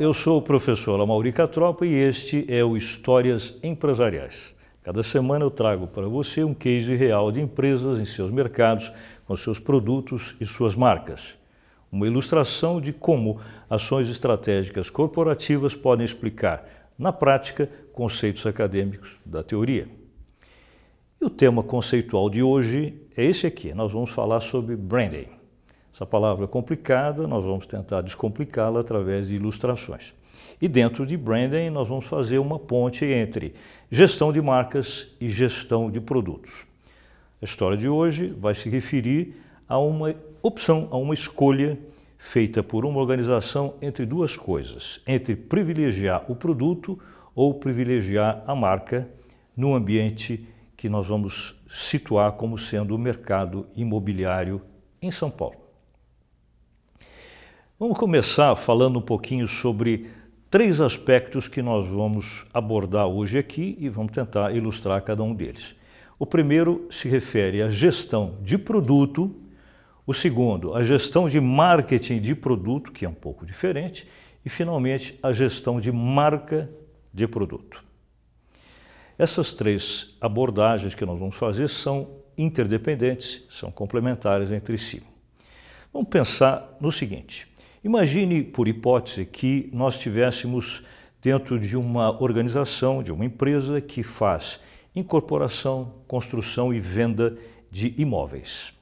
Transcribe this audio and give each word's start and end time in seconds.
Eu 0.00 0.14
sou 0.14 0.38
o 0.38 0.42
professor 0.42 1.00
Amauri 1.00 1.32
Catropa 1.32 1.84
e 1.84 1.92
este 1.92 2.46
é 2.46 2.62
o 2.62 2.76
Histórias 2.76 3.58
Empresariais. 3.64 4.54
Cada 4.80 5.02
semana 5.02 5.44
eu 5.44 5.50
trago 5.50 5.88
para 5.88 6.06
você 6.06 6.44
um 6.44 6.54
case 6.54 6.94
real 6.94 7.32
de 7.32 7.40
empresas 7.40 7.98
em 7.98 8.04
seus 8.04 8.30
mercados, 8.30 8.92
com 9.26 9.36
seus 9.36 9.58
produtos 9.58 10.36
e 10.40 10.46
suas 10.46 10.76
marcas. 10.76 11.36
Uma 11.90 12.06
ilustração 12.06 12.80
de 12.80 12.92
como 12.92 13.40
ações 13.68 14.08
estratégicas 14.08 14.88
corporativas 14.88 15.74
podem 15.74 16.04
explicar, 16.04 16.64
na 16.96 17.12
prática, 17.12 17.68
conceitos 17.92 18.46
acadêmicos 18.46 19.16
da 19.26 19.42
teoria. 19.42 19.88
E 21.20 21.24
o 21.24 21.28
tema 21.28 21.60
conceitual 21.60 22.30
de 22.30 22.40
hoje 22.40 22.94
é 23.16 23.24
esse 23.24 23.48
aqui. 23.48 23.74
Nós 23.74 23.92
vamos 23.92 24.10
falar 24.10 24.38
sobre 24.38 24.76
branding. 24.76 25.37
Essa 25.98 26.06
palavra 26.06 26.44
é 26.44 26.46
complicada, 26.46 27.26
nós 27.26 27.44
vamos 27.44 27.66
tentar 27.66 28.02
descomplicá-la 28.02 28.78
através 28.78 29.26
de 29.26 29.34
ilustrações. 29.34 30.14
E 30.62 30.68
dentro 30.68 31.04
de 31.04 31.16
branding, 31.16 31.70
nós 31.70 31.88
vamos 31.88 32.04
fazer 32.04 32.38
uma 32.38 32.56
ponte 32.56 33.04
entre 33.04 33.52
gestão 33.90 34.32
de 34.32 34.40
marcas 34.40 35.08
e 35.20 35.28
gestão 35.28 35.90
de 35.90 36.00
produtos. 36.00 36.64
A 37.42 37.44
história 37.44 37.76
de 37.76 37.88
hoje 37.88 38.28
vai 38.28 38.54
se 38.54 38.70
referir 38.70 39.42
a 39.68 39.76
uma 39.76 40.14
opção, 40.40 40.86
a 40.92 40.96
uma 40.96 41.14
escolha 41.14 41.76
feita 42.16 42.62
por 42.62 42.86
uma 42.86 43.00
organização 43.00 43.74
entre 43.82 44.06
duas 44.06 44.36
coisas: 44.36 45.00
entre 45.04 45.34
privilegiar 45.34 46.30
o 46.30 46.36
produto 46.36 46.96
ou 47.34 47.54
privilegiar 47.54 48.44
a 48.46 48.54
marca 48.54 49.08
no 49.56 49.74
ambiente 49.74 50.46
que 50.76 50.88
nós 50.88 51.08
vamos 51.08 51.56
situar 51.68 52.34
como 52.34 52.56
sendo 52.56 52.94
o 52.94 52.98
mercado 52.98 53.66
imobiliário 53.74 54.62
em 55.02 55.10
São 55.10 55.28
Paulo. 55.28 55.67
Vamos 57.80 57.96
começar 57.96 58.56
falando 58.56 58.98
um 58.98 59.02
pouquinho 59.02 59.46
sobre 59.46 60.10
três 60.50 60.80
aspectos 60.80 61.46
que 61.46 61.62
nós 61.62 61.88
vamos 61.88 62.44
abordar 62.52 63.06
hoje 63.06 63.38
aqui 63.38 63.76
e 63.78 63.88
vamos 63.88 64.10
tentar 64.10 64.52
ilustrar 64.52 65.00
cada 65.02 65.22
um 65.22 65.32
deles. 65.32 65.76
O 66.18 66.26
primeiro 66.26 66.88
se 66.90 67.08
refere 67.08 67.62
à 67.62 67.68
gestão 67.68 68.36
de 68.42 68.58
produto, 68.58 69.32
o 70.04 70.12
segundo, 70.12 70.74
a 70.74 70.82
gestão 70.82 71.28
de 71.28 71.40
marketing 71.40 72.20
de 72.20 72.34
produto, 72.34 72.90
que 72.90 73.04
é 73.04 73.08
um 73.08 73.14
pouco 73.14 73.46
diferente, 73.46 74.08
e 74.44 74.48
finalmente 74.48 75.16
a 75.22 75.32
gestão 75.32 75.80
de 75.80 75.92
marca 75.92 76.68
de 77.14 77.28
produto. 77.28 77.84
Essas 79.16 79.52
três 79.52 80.16
abordagens 80.20 80.96
que 80.96 81.06
nós 81.06 81.16
vamos 81.16 81.36
fazer 81.36 81.68
são 81.68 82.08
interdependentes, 82.36 83.44
são 83.48 83.70
complementares 83.70 84.50
entre 84.50 84.76
si. 84.76 85.00
Vamos 85.92 86.08
pensar 86.08 86.76
no 86.80 86.90
seguinte: 86.90 87.47
Imagine, 87.84 88.42
por 88.42 88.66
hipótese, 88.66 89.24
que 89.24 89.70
nós 89.72 89.94
estivéssemos 89.94 90.82
dentro 91.22 91.58
de 91.58 91.76
uma 91.76 92.20
organização, 92.22 93.02
de 93.02 93.12
uma 93.12 93.24
empresa 93.24 93.80
que 93.80 94.02
faz 94.02 94.60
incorporação, 94.94 95.94
construção 96.06 96.72
e 96.74 96.80
venda 96.80 97.36
de 97.70 97.94
imóveis. 97.98 98.72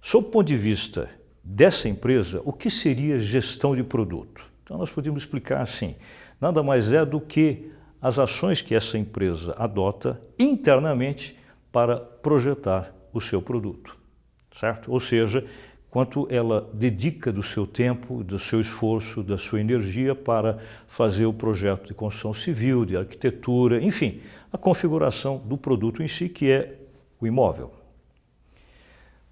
Sob 0.00 0.26
o 0.26 0.30
ponto 0.30 0.46
de 0.46 0.56
vista 0.56 1.08
dessa 1.42 1.88
empresa, 1.88 2.42
o 2.44 2.52
que 2.52 2.68
seria 2.68 3.18
gestão 3.18 3.74
de 3.74 3.82
produto? 3.82 4.44
Então, 4.64 4.78
nós 4.78 4.90
podemos 4.90 5.22
explicar 5.22 5.62
assim: 5.62 5.94
nada 6.40 6.62
mais 6.62 6.92
é 6.92 7.04
do 7.04 7.20
que 7.20 7.70
as 8.00 8.18
ações 8.18 8.60
que 8.60 8.74
essa 8.74 8.98
empresa 8.98 9.54
adota 9.56 10.20
internamente 10.38 11.38
para 11.70 11.96
projetar 11.96 12.92
o 13.12 13.20
seu 13.20 13.40
produto, 13.40 13.96
certo? 14.54 14.90
Ou 14.90 14.98
seja, 14.98 15.46
quanto 15.92 16.26
ela 16.30 16.70
dedica 16.72 17.30
do 17.30 17.42
seu 17.42 17.66
tempo, 17.66 18.24
do 18.24 18.38
seu 18.38 18.58
esforço, 18.58 19.22
da 19.22 19.36
sua 19.36 19.60
energia 19.60 20.14
para 20.14 20.58
fazer 20.88 21.26
o 21.26 21.34
projeto 21.34 21.86
de 21.86 21.92
construção 21.92 22.32
civil, 22.32 22.86
de 22.86 22.96
arquitetura, 22.96 23.78
enfim, 23.78 24.22
a 24.50 24.56
configuração 24.56 25.36
do 25.36 25.58
produto 25.58 26.02
em 26.02 26.08
si, 26.08 26.30
que 26.30 26.50
é 26.50 26.78
o 27.20 27.26
imóvel. 27.26 27.74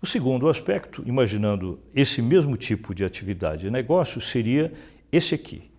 O 0.03 0.07
segundo 0.07 0.51
aspecto, 0.51 1.03
imaginando 1.07 1.81
esse 1.95 2.21
mesmo 2.21 2.59
tipo 2.59 2.95
de 2.95 3.07
atividade 3.07 3.63
de 3.63 3.71
negócio, 3.71 4.21
seria 4.21 4.71
esse 5.11 5.35
aqui, 5.35 5.71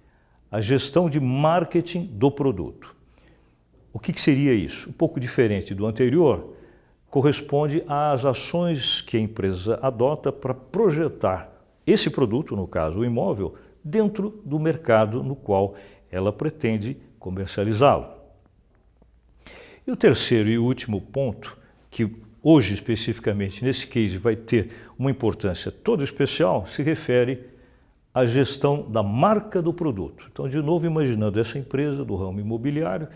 a 0.51 0.59
gestão 0.59 1.07
de 1.11 1.19
marketing 1.19 2.07
do 2.07 2.31
produto. 2.31 2.95
O 3.93 3.99
que, 3.99 4.11
que 4.11 4.19
seria 4.19 4.55
isso? 4.55 4.89
Um 4.89 4.93
pouco 4.93 5.19
diferente 5.19 5.75
do 5.75 5.85
anterior, 5.85 6.55
corresponde 7.11 7.83
às 7.89 8.23
ações 8.23 9.01
que 9.01 9.17
a 9.17 9.19
empresa 9.19 9.77
adota 9.81 10.31
para 10.31 10.53
projetar 10.53 11.51
esse 11.85 12.09
produto, 12.09 12.55
no 12.55 12.65
caso 12.65 13.01
o 13.01 13.05
imóvel, 13.05 13.53
dentro 13.83 14.41
do 14.45 14.57
mercado 14.57 15.21
no 15.21 15.35
qual 15.35 15.75
ela 16.09 16.31
pretende 16.31 16.97
comercializá-lo. 17.19 18.07
E 19.85 19.91
o 19.91 19.95
terceiro 19.97 20.47
e 20.49 20.57
último 20.57 21.01
ponto, 21.01 21.57
que 21.89 22.09
hoje 22.41 22.73
especificamente 22.73 23.61
nesse 23.61 23.85
case 23.87 24.17
vai 24.17 24.37
ter 24.37 24.71
uma 24.97 25.11
importância 25.11 25.69
toda 25.69 26.05
especial, 26.05 26.65
se 26.65 26.81
refere 26.81 27.45
à 28.13 28.25
gestão 28.25 28.89
da 28.89 29.03
marca 29.03 29.61
do 29.61 29.73
produto. 29.73 30.29
Então, 30.31 30.47
de 30.47 30.61
novo, 30.61 30.85
imaginando 30.85 31.39
essa 31.41 31.59
empresa 31.59 32.05
do 32.05 32.15
ramo 32.15 32.39
imobiliário, 32.39 33.09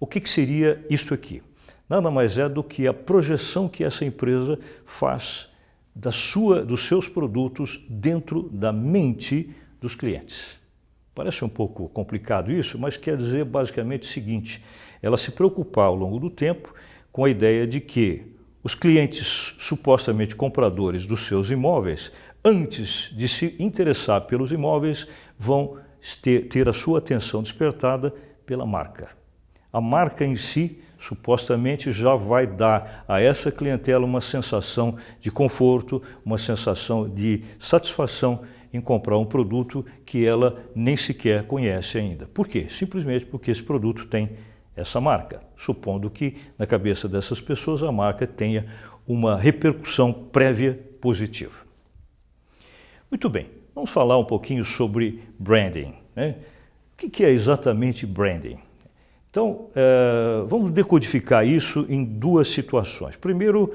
o 0.00 0.06
que, 0.06 0.20
que 0.20 0.30
seria 0.30 0.82
isto 0.88 1.12
aqui? 1.12 1.42
Nada 1.88 2.10
mais 2.10 2.38
é 2.38 2.48
do 2.48 2.62
que 2.62 2.86
a 2.86 2.94
projeção 2.94 3.68
que 3.68 3.84
essa 3.84 4.04
empresa 4.04 4.58
faz 4.84 5.50
da 5.94 6.10
sua, 6.10 6.64
dos 6.64 6.86
seus 6.86 7.08
produtos 7.08 7.84
dentro 7.88 8.48
da 8.50 8.72
mente 8.72 9.54
dos 9.80 9.94
clientes. 9.94 10.58
Parece 11.14 11.44
um 11.44 11.48
pouco 11.48 11.88
complicado 11.90 12.50
isso, 12.50 12.78
mas 12.78 12.96
quer 12.96 13.16
dizer 13.16 13.44
basicamente 13.44 14.04
o 14.04 14.10
seguinte: 14.12 14.64
ela 15.02 15.18
se 15.18 15.30
preocupar 15.30 15.86
ao 15.86 15.94
longo 15.94 16.18
do 16.18 16.30
tempo 16.30 16.74
com 17.10 17.24
a 17.24 17.30
ideia 17.30 17.66
de 17.66 17.80
que 17.80 18.32
os 18.64 18.74
clientes 18.74 19.54
supostamente 19.58 20.34
compradores 20.34 21.06
dos 21.06 21.26
seus 21.26 21.50
imóveis, 21.50 22.12
antes 22.44 23.10
de 23.14 23.28
se 23.28 23.54
interessar 23.58 24.22
pelos 24.22 24.52
imóveis, 24.52 25.06
vão 25.38 25.76
ter, 26.22 26.48
ter 26.48 26.68
a 26.68 26.72
sua 26.72 26.98
atenção 26.98 27.42
despertada 27.42 28.14
pela 28.46 28.64
marca. 28.64 29.10
A 29.72 29.80
marca 29.80 30.24
em 30.24 30.36
si 30.36 30.80
supostamente 31.02 31.90
já 31.90 32.14
vai 32.14 32.46
dar 32.46 33.04
a 33.08 33.20
essa 33.20 33.50
clientela 33.50 34.04
uma 34.04 34.20
sensação 34.20 34.96
de 35.20 35.32
conforto, 35.32 36.00
uma 36.24 36.38
sensação 36.38 37.08
de 37.08 37.42
satisfação 37.58 38.42
em 38.72 38.80
comprar 38.80 39.18
um 39.18 39.24
produto 39.24 39.84
que 40.06 40.24
ela 40.24 40.64
nem 40.74 40.96
sequer 40.96 41.44
conhece 41.44 41.98
ainda. 41.98 42.26
Por 42.32 42.46
quê? 42.46 42.66
Simplesmente 42.70 43.26
porque 43.26 43.50
esse 43.50 43.62
produto 43.62 44.06
tem 44.06 44.30
essa 44.76 45.00
marca, 45.00 45.42
supondo 45.56 46.08
que 46.08 46.36
na 46.56 46.66
cabeça 46.66 47.08
dessas 47.08 47.40
pessoas 47.40 47.82
a 47.82 47.90
marca 47.90 48.24
tenha 48.24 48.66
uma 49.06 49.36
repercussão 49.36 50.12
prévia 50.12 50.78
positiva. 51.00 51.62
Muito 53.10 53.28
bem, 53.28 53.48
vamos 53.74 53.90
falar 53.90 54.16
um 54.18 54.24
pouquinho 54.24 54.64
sobre 54.64 55.20
branding. 55.36 55.94
Né? 56.14 56.36
O 56.94 57.10
que 57.10 57.24
é 57.24 57.30
exatamente 57.30 58.06
branding? 58.06 58.58
Então, 59.32 59.70
é, 59.74 60.44
vamos 60.46 60.70
decodificar 60.70 61.46
isso 61.46 61.86
em 61.88 62.04
duas 62.04 62.48
situações. 62.48 63.16
Primeiro, 63.16 63.72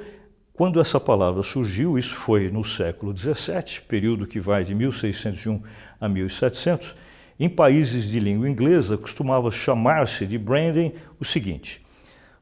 quando 0.53 0.79
essa 0.79 0.99
palavra 0.99 1.41
surgiu, 1.41 1.97
isso 1.97 2.15
foi 2.15 2.51
no 2.51 2.63
século 2.63 3.11
XVII, 3.17 3.81
período 3.87 4.27
que 4.27 4.39
vai 4.39 4.63
de 4.63 4.75
1601 4.75 5.59
a 5.99 6.07
1700, 6.07 6.95
em 7.39 7.49
países 7.49 8.07
de 8.07 8.19
língua 8.19 8.47
inglesa 8.47 8.99
costumava 8.99 9.49
chamar-se 9.49 10.27
de 10.27 10.37
branding 10.37 10.93
o 11.19 11.25
seguinte: 11.25 11.83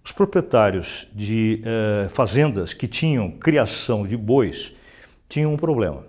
os 0.03 0.11
proprietários 0.11 1.07
de 1.15 1.61
eh, 1.63 2.09
fazendas 2.09 2.73
que 2.73 2.85
tinham 2.85 3.31
criação 3.31 4.05
de 4.05 4.17
bois 4.17 4.73
tinham 5.29 5.53
um 5.53 5.57
problema. 5.57 6.05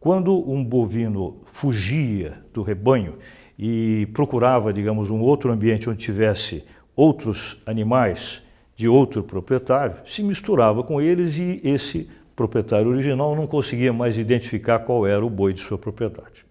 Quando 0.00 0.36
um 0.50 0.64
bovino 0.64 1.40
fugia 1.44 2.42
do 2.52 2.62
rebanho, 2.62 3.16
e 3.58 4.06
procurava, 4.12 4.72
digamos, 4.72 5.10
um 5.10 5.20
outro 5.20 5.50
ambiente 5.50 5.90
onde 5.90 5.98
tivesse 5.98 6.64
outros 6.94 7.60
animais 7.66 8.42
de 8.76 8.88
outro 8.88 9.24
proprietário, 9.24 9.96
se 10.04 10.22
misturava 10.22 10.84
com 10.84 11.00
eles 11.00 11.36
e 11.36 11.60
esse 11.64 12.08
proprietário 12.36 12.88
original 12.88 13.34
não 13.34 13.48
conseguia 13.48 13.92
mais 13.92 14.16
identificar 14.16 14.78
qual 14.78 15.04
era 15.04 15.24
o 15.26 15.28
boi 15.28 15.52
de 15.52 15.60
sua 15.60 15.76
propriedade. 15.76 16.46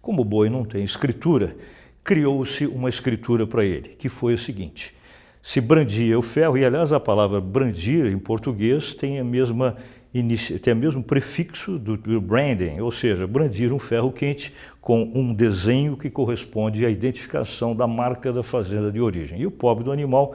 Como 0.00 0.22
o 0.22 0.24
boi 0.24 0.48
não 0.48 0.64
tem 0.64 0.82
escritura, 0.82 1.54
criou-se 2.02 2.66
uma 2.66 2.88
escritura 2.88 3.46
para 3.46 3.64
ele, 3.64 3.90
que 3.90 4.08
foi 4.08 4.32
o 4.32 4.38
seguinte: 4.38 4.94
se 5.42 5.60
brandia 5.60 6.18
o 6.18 6.22
ferro, 6.22 6.56
e 6.56 6.64
aliás 6.64 6.92
a 6.92 6.98
palavra 6.98 7.40
brandir 7.40 8.06
em 8.06 8.18
português 8.18 8.94
tem 8.94 9.20
a 9.20 9.24
mesma 9.24 9.76
o 10.14 10.76
mesmo 10.76 11.02
prefixo 11.02 11.78
do, 11.78 11.96
do, 11.96 12.20
branding, 12.20 12.80
ou 12.80 12.90
seja, 12.90 13.26
brandir 13.26 13.72
um 13.72 13.78
ferro 13.78 14.12
quente 14.12 14.52
com 14.80 15.10
um 15.14 15.32
desenho 15.32 15.96
que 15.96 16.10
corresponde 16.10 16.84
à 16.84 16.90
identificação 16.90 17.74
da 17.74 17.86
marca 17.86 18.32
da 18.32 18.42
fazenda 18.42 18.92
de 18.92 19.00
origem. 19.00 19.40
E 19.40 19.46
o 19.46 19.50
pobre 19.50 19.84
do 19.84 19.92
animal 19.92 20.34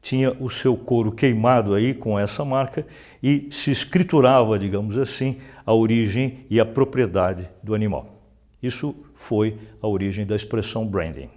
tinha 0.00 0.32
o 0.38 0.48
seu 0.48 0.76
couro 0.76 1.12
queimado 1.12 1.74
aí 1.74 1.92
com 1.92 2.18
essa 2.18 2.44
marca 2.44 2.86
e 3.22 3.48
se 3.50 3.70
escriturava, 3.70 4.58
digamos 4.58 4.96
assim, 4.96 5.36
a 5.66 5.72
origem 5.72 6.40
e 6.48 6.58
a 6.58 6.64
propriedade 6.64 7.48
do 7.62 7.74
animal. 7.74 8.22
Isso 8.62 8.94
foi 9.14 9.58
a 9.82 9.86
origem 9.86 10.24
da 10.24 10.34
expressão 10.34 10.86
branding. 10.86 11.28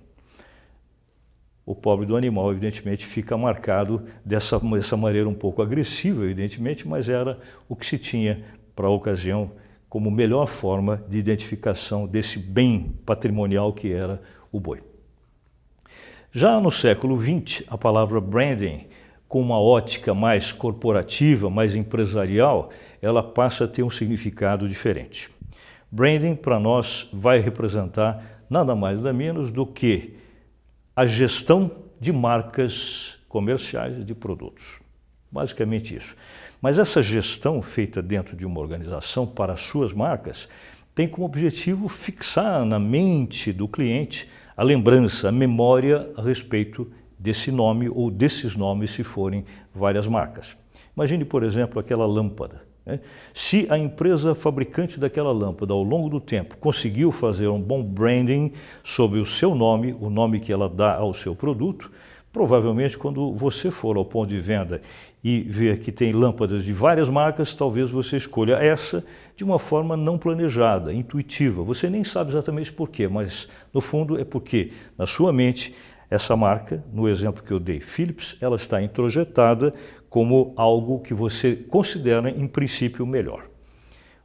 O 1.68 1.76
pobre 1.76 2.06
do 2.06 2.16
animal, 2.16 2.50
evidentemente, 2.50 3.06
fica 3.06 3.38
marcado 3.38 4.02
dessa, 4.24 4.58
dessa 4.58 4.96
maneira 4.96 5.28
um 5.28 5.34
pouco 5.34 5.62
agressiva, 5.62 6.24
evidentemente, 6.24 6.88
mas 6.88 7.10
era 7.10 7.38
o 7.68 7.76
que 7.76 7.86
se 7.86 7.98
tinha 7.98 8.42
para 8.74 8.88
a 8.88 8.90
ocasião 8.90 9.52
como 9.90 10.10
melhor 10.10 10.48
forma 10.48 11.04
de 11.10 11.18
identificação 11.18 12.08
desse 12.08 12.40
bem 12.40 12.94
patrimonial 13.06 13.74
que 13.74 13.92
era 13.92 14.22
o 14.50 14.62
boi. 14.62 14.82
Já 16.32 16.58
no 16.58 16.72
século 16.72 17.20
XX, 17.20 17.64
a 17.68 17.78
palavra 17.78 18.22
branding, 18.22 18.86
com 19.28 19.42
uma 19.42 19.60
ótica 19.60 20.14
mais 20.14 20.54
corporativa, 20.54 21.50
mais 21.50 21.76
empresarial, 21.76 22.70
ela 23.02 23.22
passa 23.22 23.66
a 23.66 23.68
ter 23.68 23.84
um 23.84 23.90
significado 23.90 24.70
diferente. 24.70 25.30
Branding, 25.92 26.36
para 26.36 26.62
nós, 26.62 27.10
vai 27.12 27.40
representar 27.40 28.46
nada 28.50 28.74
mais 28.74 29.04
nada 29.04 29.12
menos 29.12 29.52
do 29.52 29.66
que 29.66 30.16
a 30.98 31.06
gestão 31.06 31.70
de 32.00 32.12
marcas 32.12 33.20
comerciais 33.30 34.04
de 34.04 34.16
produtos. 34.16 34.80
Basicamente 35.32 35.96
isso. 35.96 36.16
Mas 36.60 36.80
essa 36.80 37.04
gestão 37.04 37.62
feita 37.62 38.02
dentro 38.02 38.36
de 38.36 38.48
uma 38.48 38.60
organização 38.60 39.28
para 39.28 39.54
as 39.54 39.62
suas 39.62 39.94
marcas 39.94 40.50
tem 40.96 41.08
como 41.08 41.28
objetivo 41.28 41.88
fixar 41.88 42.66
na 42.66 42.80
mente 42.80 43.54
do 43.54 43.68
cliente 43.68 44.28
a 44.56 44.64
lembrança, 44.64 45.30
a 45.30 45.32
memória 45.32 46.12
a 46.18 46.22
respeito 46.24 46.92
desse 47.20 47.52
nome 47.52 47.88
ou 47.88 48.10
desses 48.10 48.56
nomes 48.56 48.90
se 48.90 49.04
forem 49.04 49.46
várias 49.76 50.08
marcas. 50.08 50.58
Imagine, 50.98 51.26
por 51.26 51.44
exemplo, 51.44 51.80
aquela 51.80 52.08
lâmpada. 52.08 52.64
Né? 52.84 53.00
Se 53.32 53.68
a 53.70 53.78
empresa 53.78 54.34
fabricante 54.34 55.00
daquela 55.00 55.32
lâmpada, 55.32 55.72
ao 55.72 55.84
longo 55.84 56.10
do 56.10 56.20
tempo, 56.20 56.58
conseguiu 56.58 57.12
fazer 57.12 57.48
um 57.50 57.62
bom 57.62 57.84
branding 57.84 58.52
sobre 58.84 59.20
o 59.20 59.26
seu 59.26 59.54
nome, 59.54 59.96
o 60.02 60.10
nome 60.10 60.40
que 60.40 60.52
ela 60.52 60.68
dá 60.68 60.96
ao 60.96 61.14
seu 61.14 61.36
produto, 61.36 61.92
provavelmente 62.34 62.98
quando 62.98 63.32
você 63.32 63.70
for 63.70 63.96
ao 63.96 64.04
ponto 64.04 64.30
de 64.30 64.40
venda 64.40 64.82
e 65.24 65.42
ver 65.42 65.80
que 65.80 65.92
tem 65.92 66.12
lâmpadas 66.12 66.64
de 66.64 66.74
várias 66.74 67.10
marcas, 67.10 67.54
talvez 67.54 67.92
você 67.92 68.18
escolha 68.18 68.54
essa 68.54 69.04
de 69.36 69.44
uma 69.44 69.60
forma 69.60 69.96
não 69.96 70.18
planejada, 70.18 70.92
intuitiva. 70.92 71.62
Você 71.62 71.92
nem 71.92 72.04
sabe 72.04 72.32
exatamente 72.32 72.74
por 72.74 72.90
quê, 72.90 73.08
mas 73.08 73.48
no 73.72 73.82
fundo 73.82 74.20
é 74.20 74.24
porque 74.24 74.72
na 74.98 75.06
sua 75.06 75.32
mente 75.32 75.76
essa 76.10 76.38
marca, 76.38 76.82
no 76.94 77.08
exemplo 77.10 77.44
que 77.44 77.52
eu 77.52 77.60
dei, 77.60 77.82
Philips, 77.82 78.38
ela 78.40 78.56
está 78.56 78.82
introjetada 78.82 79.74
como 80.10 80.54
algo 80.56 81.00
que 81.00 81.14
você 81.14 81.56
considera 81.56 82.30
em 82.30 82.48
princípio 82.48 83.06
melhor. 83.06 83.48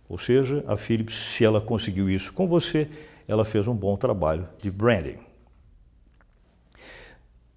Ou 0.09 0.19
seja, 0.19 0.65
a 0.67 0.77
Philips, 0.77 1.15
se 1.15 1.45
ela 1.45 1.61
conseguiu 1.61 2.11
isso 2.11 2.33
com 2.33 2.47
você, 2.47 2.89
ela 3.27 3.45
fez 3.45 3.67
um 3.67 3.75
bom 3.75 3.97
trabalho 3.97 4.49
de 4.61 4.71
branding. 4.71 5.17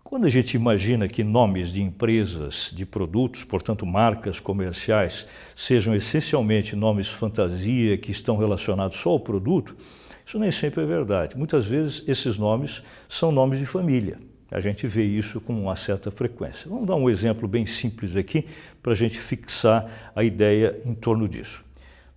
Quando 0.04 0.28
a 0.28 0.30
gente 0.30 0.54
imagina 0.54 1.08
que 1.08 1.24
nomes 1.24 1.74
de 1.74 1.82
empresas, 1.82 2.72
de 2.74 2.86
produtos, 2.86 3.44
portanto 3.44 3.86
marcas 3.86 4.40
comerciais, 4.40 5.26
sejam 5.56 5.96
essencialmente 5.96 6.76
nomes 6.76 7.10
fantasia 7.10 7.98
que 7.98 8.12
estão 8.12 8.38
relacionados 8.38 8.98
só 8.98 9.10
ao 9.10 9.20
produto, 9.20 9.76
isso 10.26 10.40
nem 10.40 10.52
sempre 10.52 10.84
é 10.84 10.86
verdade. 10.86 11.36
Muitas 11.36 11.66
vezes 11.66 12.04
esses 12.08 12.38
nomes 12.38 12.84
são 13.10 13.32
nomes 13.32 13.60
de 13.60 13.66
família. 13.66 14.20
A 14.52 14.60
gente 14.60 14.86
vê 14.86 15.04
isso 15.04 15.42
com 15.42 15.54
uma 15.54 15.76
certa 15.76 16.12
frequência. 16.12 16.70
Vamos 16.70 16.88
dar 16.88 16.96
um 16.96 17.10
exemplo 17.10 17.48
bem 17.48 17.66
simples 17.66 18.16
aqui 18.16 18.46
para 18.82 18.92
a 18.94 18.96
gente 18.96 19.18
fixar 19.18 20.12
a 20.16 20.24
ideia 20.24 20.80
em 20.86 20.94
torno 20.94 21.28
disso. 21.28 21.64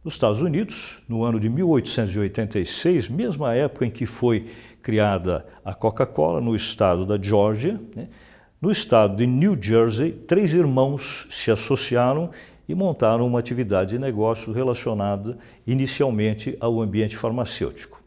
Nos 0.05 0.15
Estados 0.15 0.41
Unidos, 0.41 1.03
no 1.09 1.25
ano 1.25 1.41
de 1.41 1.49
1886, 1.49 3.09
mesma 3.09 3.55
época 3.55 3.87
em 3.87 3.91
que 3.91 4.07
foi 4.07 4.47
criada 4.83 5.45
a 5.65 5.75
Coca-Cola 5.75 6.41
no 6.41 6.55
estado 6.55 7.05
da 7.05 7.21
Geórgia, 7.21 7.81
né? 7.97 8.09
no 8.61 8.71
estado 8.71 9.17
de 9.17 9.27
New 9.27 9.57
Jersey, 9.61 10.13
três 10.13 10.53
irmãos 10.53 11.27
se 11.31 11.51
associaram 11.51 12.31
e 12.69 12.75
montaram 12.75 13.27
uma 13.27 13.39
atividade 13.39 13.91
de 13.91 13.99
negócio 13.99 14.53
relacionada 14.53 15.39
inicialmente 15.67 16.57
ao 16.61 16.81
ambiente 16.81 17.17
farmacêutico. 17.17 18.03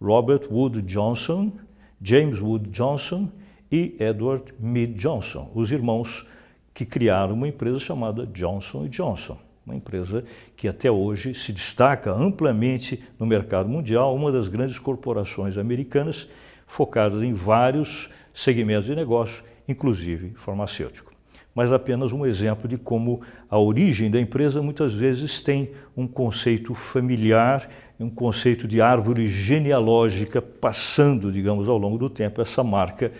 Robert 0.00 0.42
Wood 0.50 0.82
Johnson, 0.82 1.52
James 2.00 2.40
Wood 2.40 2.70
Johnson 2.70 3.30
e 3.70 3.96
Edward 3.98 4.54
Mead 4.58 4.94
Johnson, 4.94 5.50
os 5.54 5.72
irmãos 5.72 6.26
que 6.72 6.84
criaram 6.84 7.34
uma 7.34 7.48
empresa 7.48 7.78
chamada 7.78 8.26
Johnson 8.26 8.86
Johnson 8.88 9.38
uma 9.66 9.74
empresa 9.74 10.24
que 10.54 10.68
até 10.68 10.88
hoje 10.88 11.34
se 11.34 11.52
destaca 11.52 12.12
amplamente 12.12 13.02
no 13.18 13.26
mercado 13.26 13.68
mundial, 13.68 14.14
uma 14.14 14.30
das 14.30 14.46
grandes 14.46 14.78
corporações 14.78 15.58
americanas 15.58 16.28
focadas 16.66 17.20
em 17.20 17.34
vários 17.34 18.08
segmentos 18.32 18.86
de 18.86 18.94
negócio, 18.94 19.42
inclusive 19.66 20.32
farmacêutico. 20.36 21.12
Mas 21.52 21.72
apenas 21.72 22.12
um 22.12 22.24
exemplo 22.24 22.68
de 22.68 22.76
como 22.76 23.22
a 23.50 23.58
origem 23.58 24.10
da 24.10 24.20
empresa 24.20 24.62
muitas 24.62 24.94
vezes 24.94 25.42
tem 25.42 25.72
um 25.96 26.06
conceito 26.06 26.74
familiar, 26.74 27.68
um 27.98 28.10
conceito 28.10 28.68
de 28.68 28.80
árvore 28.80 29.28
genealógica 29.28 30.42
passando, 30.42 31.32
digamos, 31.32 31.68
ao 31.68 31.78
longo 31.78 31.96
do 31.98 32.10
tempo 32.10 32.42
essa 32.42 32.62
marca 32.62 33.12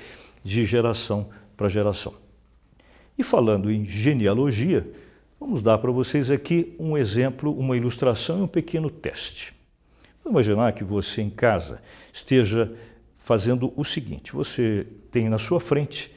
de 0.44 0.64
geração 0.64 1.28
para 1.56 1.68
geração. 1.68 2.14
E 3.18 3.22
falando 3.22 3.70
em 3.70 3.84
genealogia, 3.84 4.86
Vamos 5.38 5.62
dar 5.62 5.76
para 5.76 5.92
vocês 5.92 6.30
aqui 6.30 6.74
um 6.78 6.96
exemplo, 6.96 7.52
uma 7.56 7.76
ilustração 7.76 8.38
e 8.38 8.42
um 8.42 8.48
pequeno 8.48 8.88
teste. 8.88 9.54
Vamos 10.24 10.46
imaginar 10.46 10.72
que 10.72 10.82
você 10.82 11.20
em 11.20 11.28
casa 11.28 11.80
esteja 12.10 12.72
fazendo 13.18 13.72
o 13.76 13.84
seguinte: 13.84 14.32
você 14.32 14.86
tem 15.10 15.28
na 15.28 15.38
sua 15.38 15.60
frente 15.60 16.10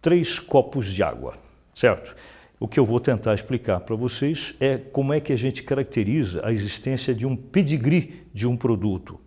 três 0.00 0.38
copos 0.38 0.86
de 0.86 1.02
água, 1.02 1.34
certo? 1.74 2.14
O 2.62 2.68
que 2.68 2.78
eu 2.78 2.84
vou 2.84 3.00
tentar 3.00 3.34
explicar 3.34 3.80
para 3.80 3.96
vocês 3.96 4.54
é 4.60 4.78
como 4.78 5.12
é 5.12 5.18
que 5.18 5.32
a 5.32 5.36
gente 5.36 5.64
caracteriza 5.64 6.46
a 6.46 6.52
existência 6.52 7.12
de 7.12 7.26
um 7.26 7.34
pedigree 7.34 8.22
de 8.32 8.46
um 8.46 8.56
produto, 8.56 9.18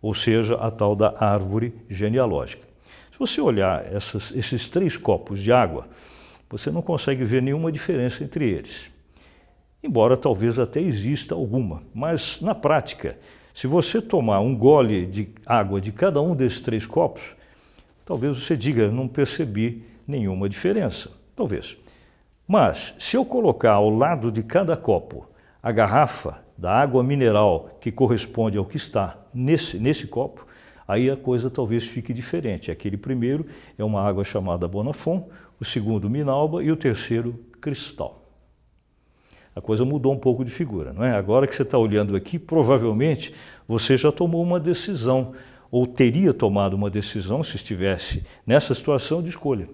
ou 0.00 0.14
seja, 0.14 0.54
a 0.54 0.70
tal 0.70 0.96
da 0.96 1.14
árvore 1.22 1.74
genealógica. 1.86 2.66
Se 3.12 3.18
você 3.18 3.42
olhar 3.42 3.84
essas, 3.92 4.30
esses 4.34 4.70
três 4.70 4.96
copos 4.96 5.38
de 5.40 5.52
água, 5.52 5.86
você 6.48 6.70
não 6.70 6.80
consegue 6.80 7.24
ver 7.24 7.42
nenhuma 7.42 7.70
diferença 7.70 8.24
entre 8.24 8.48
eles. 8.48 8.90
Embora 9.82 10.16
talvez 10.16 10.58
até 10.58 10.80
exista 10.80 11.34
alguma, 11.34 11.82
mas 11.92 12.40
na 12.40 12.54
prática, 12.54 13.18
se 13.52 13.66
você 13.66 14.00
tomar 14.00 14.40
um 14.40 14.56
gole 14.56 15.04
de 15.04 15.28
água 15.44 15.78
de 15.78 15.92
cada 15.92 16.22
um 16.22 16.34
desses 16.34 16.62
três 16.62 16.86
copos, 16.86 17.36
talvez 18.06 18.42
você 18.42 18.56
diga, 18.56 18.90
não 18.90 19.06
percebi 19.06 19.84
nenhuma 20.08 20.48
diferença. 20.48 21.10
Talvez. 21.36 21.81
Mas, 22.52 22.94
se 22.98 23.16
eu 23.16 23.24
colocar 23.24 23.72
ao 23.72 23.88
lado 23.88 24.30
de 24.30 24.42
cada 24.42 24.76
copo 24.76 25.26
a 25.62 25.72
garrafa 25.72 26.44
da 26.54 26.70
água 26.70 27.02
mineral 27.02 27.78
que 27.80 27.90
corresponde 27.90 28.58
ao 28.58 28.66
que 28.66 28.76
está 28.76 29.16
nesse, 29.32 29.78
nesse 29.78 30.06
copo, 30.06 30.46
aí 30.86 31.10
a 31.10 31.16
coisa 31.16 31.48
talvez 31.48 31.86
fique 31.86 32.12
diferente. 32.12 32.70
Aquele 32.70 32.98
primeiro 32.98 33.46
é 33.78 33.82
uma 33.82 34.02
água 34.02 34.22
chamada 34.22 34.68
Bonafont, 34.68 35.24
o 35.58 35.64
segundo 35.64 36.10
Minalba 36.10 36.62
e 36.62 36.70
o 36.70 36.76
terceiro 36.76 37.42
Cristal. 37.58 38.22
A 39.56 39.60
coisa 39.62 39.86
mudou 39.86 40.12
um 40.12 40.18
pouco 40.18 40.44
de 40.44 40.50
figura, 40.50 40.92
não 40.92 41.02
é? 41.02 41.12
Agora 41.12 41.46
que 41.46 41.56
você 41.56 41.62
está 41.62 41.78
olhando 41.78 42.14
aqui, 42.14 42.38
provavelmente 42.38 43.32
você 43.66 43.96
já 43.96 44.12
tomou 44.12 44.42
uma 44.42 44.60
decisão 44.60 45.32
ou 45.70 45.86
teria 45.86 46.34
tomado 46.34 46.74
uma 46.74 46.90
decisão 46.90 47.42
se 47.42 47.56
estivesse 47.56 48.22
nessa 48.46 48.74
situação 48.74 49.22
de 49.22 49.30
escolha. 49.30 49.70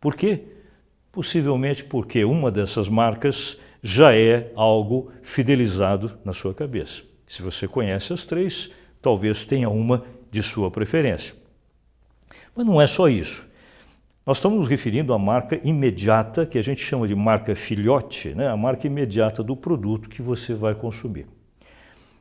Por 0.00 0.16
quê? 0.16 0.58
Possivelmente 1.12 1.84
porque 1.84 2.24
uma 2.24 2.50
dessas 2.50 2.88
marcas 2.88 3.58
já 3.82 4.14
é 4.14 4.52
algo 4.54 5.10
fidelizado 5.22 6.18
na 6.24 6.32
sua 6.32 6.54
cabeça. 6.54 7.02
Se 7.26 7.42
você 7.42 7.66
conhece 7.66 8.12
as 8.12 8.24
três, 8.24 8.70
talvez 9.00 9.46
tenha 9.46 9.68
uma 9.68 10.04
de 10.30 10.42
sua 10.42 10.70
preferência. 10.70 11.34
Mas 12.54 12.66
não 12.66 12.80
é 12.80 12.86
só 12.86 13.08
isso. 13.08 13.48
Nós 14.24 14.36
estamos 14.36 14.58
nos 14.58 14.68
referindo 14.68 15.12
à 15.12 15.18
marca 15.18 15.58
imediata, 15.64 16.46
que 16.46 16.58
a 16.58 16.62
gente 16.62 16.80
chama 16.80 17.08
de 17.08 17.14
marca 17.14 17.54
filhote, 17.54 18.34
né? 18.34 18.48
a 18.48 18.56
marca 18.56 18.86
imediata 18.86 19.42
do 19.42 19.56
produto 19.56 20.08
que 20.08 20.22
você 20.22 20.54
vai 20.54 20.74
consumir. 20.74 21.26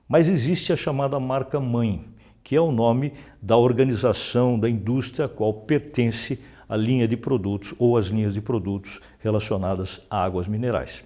Mas 0.08 0.28
existe 0.28 0.74
a 0.74 0.76
chamada 0.76 1.20
marca 1.20 1.60
mãe, 1.60 2.06
que 2.44 2.56
é 2.56 2.62
o 2.62 2.72
nome 2.72 3.14
da 3.42 3.58
organização, 3.58 4.58
da 4.58 4.68
indústria 4.68 5.26
a 5.26 5.30
qual 5.30 5.54
pertence 5.54 6.40
a 6.70 6.78
linha 6.78 7.08
de 7.08 7.18
produtos 7.18 7.74
ou 7.80 7.98
as 7.98 8.06
linhas 8.08 8.36
de 8.36 8.42
produtos 8.42 9.02
relacionadas 9.18 10.00
a 10.10 10.24
águas 10.24 10.48
minerais. 10.48 11.04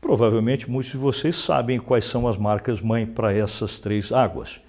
Provavelmente 0.00 0.68
muitos 0.68 0.90
de 0.90 0.98
vocês 0.98 1.36
sabem 1.36 1.78
quais 1.78 2.04
são 2.04 2.26
as 2.26 2.36
marcas 2.36 2.80
mãe 2.80 3.06
para 3.06 3.32
essas 3.32 3.78
três 3.78 4.10
águas. 4.10 4.60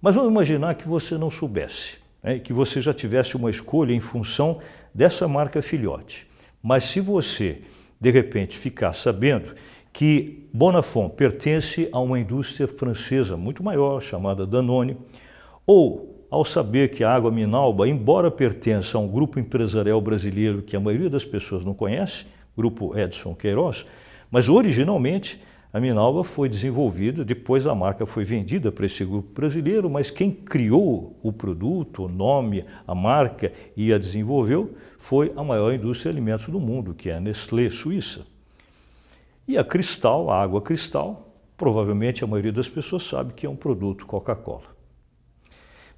Mas 0.00 0.14
vamos 0.14 0.30
imaginar 0.30 0.76
que 0.76 0.86
você 0.86 1.18
não 1.18 1.28
soubesse, 1.28 1.98
né, 2.22 2.38
que 2.38 2.52
você 2.52 2.80
já 2.80 2.92
tivesse 2.92 3.36
uma 3.36 3.50
escolha 3.50 3.92
em 3.92 3.98
função 3.98 4.60
dessa 4.94 5.26
marca 5.26 5.60
filhote. 5.60 6.24
Mas 6.62 6.84
se 6.84 7.00
você, 7.00 7.62
de 8.00 8.10
repente, 8.10 8.56
ficar 8.56 8.92
sabendo 8.92 9.54
que 9.92 10.46
Bonafont 10.52 11.14
pertence 11.16 11.88
a 11.90 11.98
uma 11.98 12.20
indústria 12.20 12.68
francesa 12.68 13.36
muito 13.36 13.64
maior, 13.64 14.00
chamada 14.00 14.46
Danone, 14.46 14.96
ou 15.66 16.15
ao 16.30 16.44
saber 16.44 16.90
que 16.90 17.04
a 17.04 17.12
água 17.12 17.30
Minalba, 17.30 17.88
embora 17.88 18.30
pertença 18.30 18.98
a 18.98 19.00
um 19.00 19.08
grupo 19.08 19.38
empresarial 19.38 20.00
brasileiro 20.00 20.62
que 20.62 20.76
a 20.76 20.80
maioria 20.80 21.10
das 21.10 21.24
pessoas 21.24 21.64
não 21.64 21.74
conhece, 21.74 22.26
grupo 22.56 22.96
Edson 22.98 23.34
Queiroz, 23.34 23.86
mas 24.30 24.48
originalmente 24.48 25.40
a 25.72 25.80
Minalba 25.80 26.24
foi 26.24 26.48
desenvolvida, 26.48 27.24
depois 27.24 27.66
a 27.66 27.74
marca 27.74 28.06
foi 28.06 28.24
vendida 28.24 28.72
para 28.72 28.86
esse 28.86 29.04
grupo 29.04 29.32
brasileiro, 29.34 29.90
mas 29.90 30.10
quem 30.10 30.30
criou 30.30 31.18
o 31.22 31.32
produto, 31.32 32.04
o 32.04 32.08
nome, 32.08 32.64
a 32.86 32.94
marca 32.94 33.52
e 33.76 33.92
a 33.92 33.98
desenvolveu 33.98 34.74
foi 34.98 35.32
a 35.36 35.44
maior 35.44 35.72
indústria 35.72 36.10
de 36.10 36.16
alimentos 36.16 36.48
do 36.48 36.58
mundo, 36.58 36.94
que 36.94 37.10
é 37.10 37.16
a 37.16 37.20
Nestlé 37.20 37.68
Suíça. 37.68 38.26
E 39.46 39.58
a 39.58 39.62
Cristal, 39.62 40.30
a 40.30 40.42
água 40.42 40.62
Cristal, 40.62 41.34
provavelmente 41.56 42.24
a 42.24 42.26
maioria 42.26 42.52
das 42.52 42.68
pessoas 42.68 43.04
sabe 43.04 43.34
que 43.34 43.46
é 43.46 43.50
um 43.50 43.56
produto 43.56 44.06
Coca-Cola. 44.06 44.75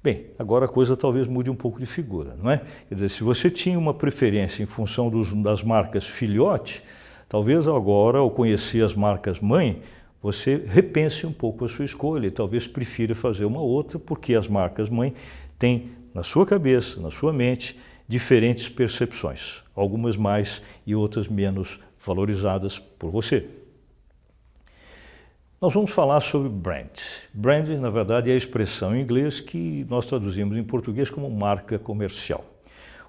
Bem, 0.01 0.27
agora 0.39 0.65
a 0.65 0.69
coisa 0.69 0.95
talvez 0.95 1.27
mude 1.27 1.49
um 1.49 1.55
pouco 1.55 1.79
de 1.79 1.85
figura, 1.85 2.35
não 2.41 2.49
é? 2.49 2.61
Quer 2.87 2.95
dizer, 2.95 3.09
se 3.09 3.23
você 3.23 3.49
tinha 3.49 3.77
uma 3.77 3.93
preferência 3.93 4.63
em 4.63 4.65
função 4.65 5.09
dos, 5.09 5.33
das 5.33 5.61
marcas 5.61 6.07
filhote, 6.07 6.83
Talvez 7.29 7.67
agora, 7.67 8.17
ao 8.17 8.31
conhecer 8.31 8.83
as 8.83 8.95
marcas 8.95 9.39
mãe, 9.39 9.83
você 10.19 10.65
repense 10.67 11.27
um 11.27 11.31
pouco 11.31 11.63
a 11.63 11.69
sua 11.69 11.85
escolha 11.85 12.25
e 12.25 12.31
talvez 12.31 12.65
prefira 12.65 13.13
fazer 13.13 13.45
uma 13.45 13.61
outra, 13.61 13.99
porque 13.99 14.33
as 14.33 14.47
marcas 14.47 14.89
mãe 14.89 15.13
têm 15.59 15.91
na 16.11 16.23
sua 16.23 16.43
cabeça, 16.43 16.99
na 16.99 17.11
sua 17.11 17.31
mente, 17.31 17.77
diferentes 18.07 18.67
percepções, 18.67 19.61
algumas 19.75 20.17
mais 20.17 20.63
e 20.87 20.95
outras 20.95 21.27
menos 21.27 21.79
valorizadas 22.03 22.79
por 22.79 23.11
você. 23.11 23.45
Nós 25.61 25.73
vamos 25.73 25.91
falar 25.91 26.21
sobre 26.21 26.47
brand. 26.47 26.87
Brand, 27.33 27.67
na 27.67 27.89
verdade, 27.89 28.31
é 28.31 28.33
a 28.33 28.37
expressão 28.37 28.95
em 28.95 29.01
inglês 29.01 29.41
que 29.41 29.85
nós 29.89 30.05
traduzimos 30.05 30.55
em 30.55 30.63
português 30.63 31.09
como 31.09 31.29
marca 31.29 31.77
comercial. 31.77 32.45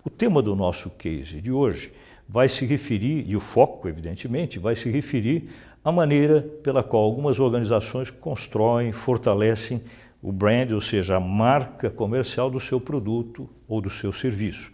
O 0.04 0.10
tema 0.10 0.42
do 0.42 0.56
nosso 0.56 0.90
case 0.90 1.40
de 1.40 1.52
hoje 1.52 1.92
vai 2.28 2.48
se 2.48 2.66
referir, 2.66 3.24
e 3.28 3.36
o 3.36 3.40
foco, 3.40 3.88
evidentemente, 3.88 4.58
vai 4.58 4.74
se 4.74 4.90
referir 4.90 5.48
à 5.84 5.92
maneira 5.92 6.42
pela 6.60 6.82
qual 6.82 7.04
algumas 7.04 7.38
organizações 7.38 8.10
constroem, 8.10 8.90
fortalecem 8.90 9.80
o 10.20 10.32
brand, 10.32 10.72
ou 10.72 10.80
seja, 10.80 11.18
a 11.18 11.20
marca 11.20 11.88
comercial 11.88 12.50
do 12.50 12.58
seu 12.58 12.80
produto 12.80 13.48
ou 13.68 13.80
do 13.80 13.88
seu 13.88 14.12
serviço. 14.12 14.72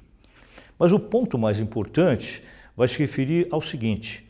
Mas 0.78 0.92
o 0.92 0.98
ponto 0.98 1.36
mais 1.36 1.60
importante 1.60 2.42
vai 2.74 2.88
se 2.88 2.98
referir 2.98 3.48
ao 3.50 3.60
seguinte: 3.60 4.25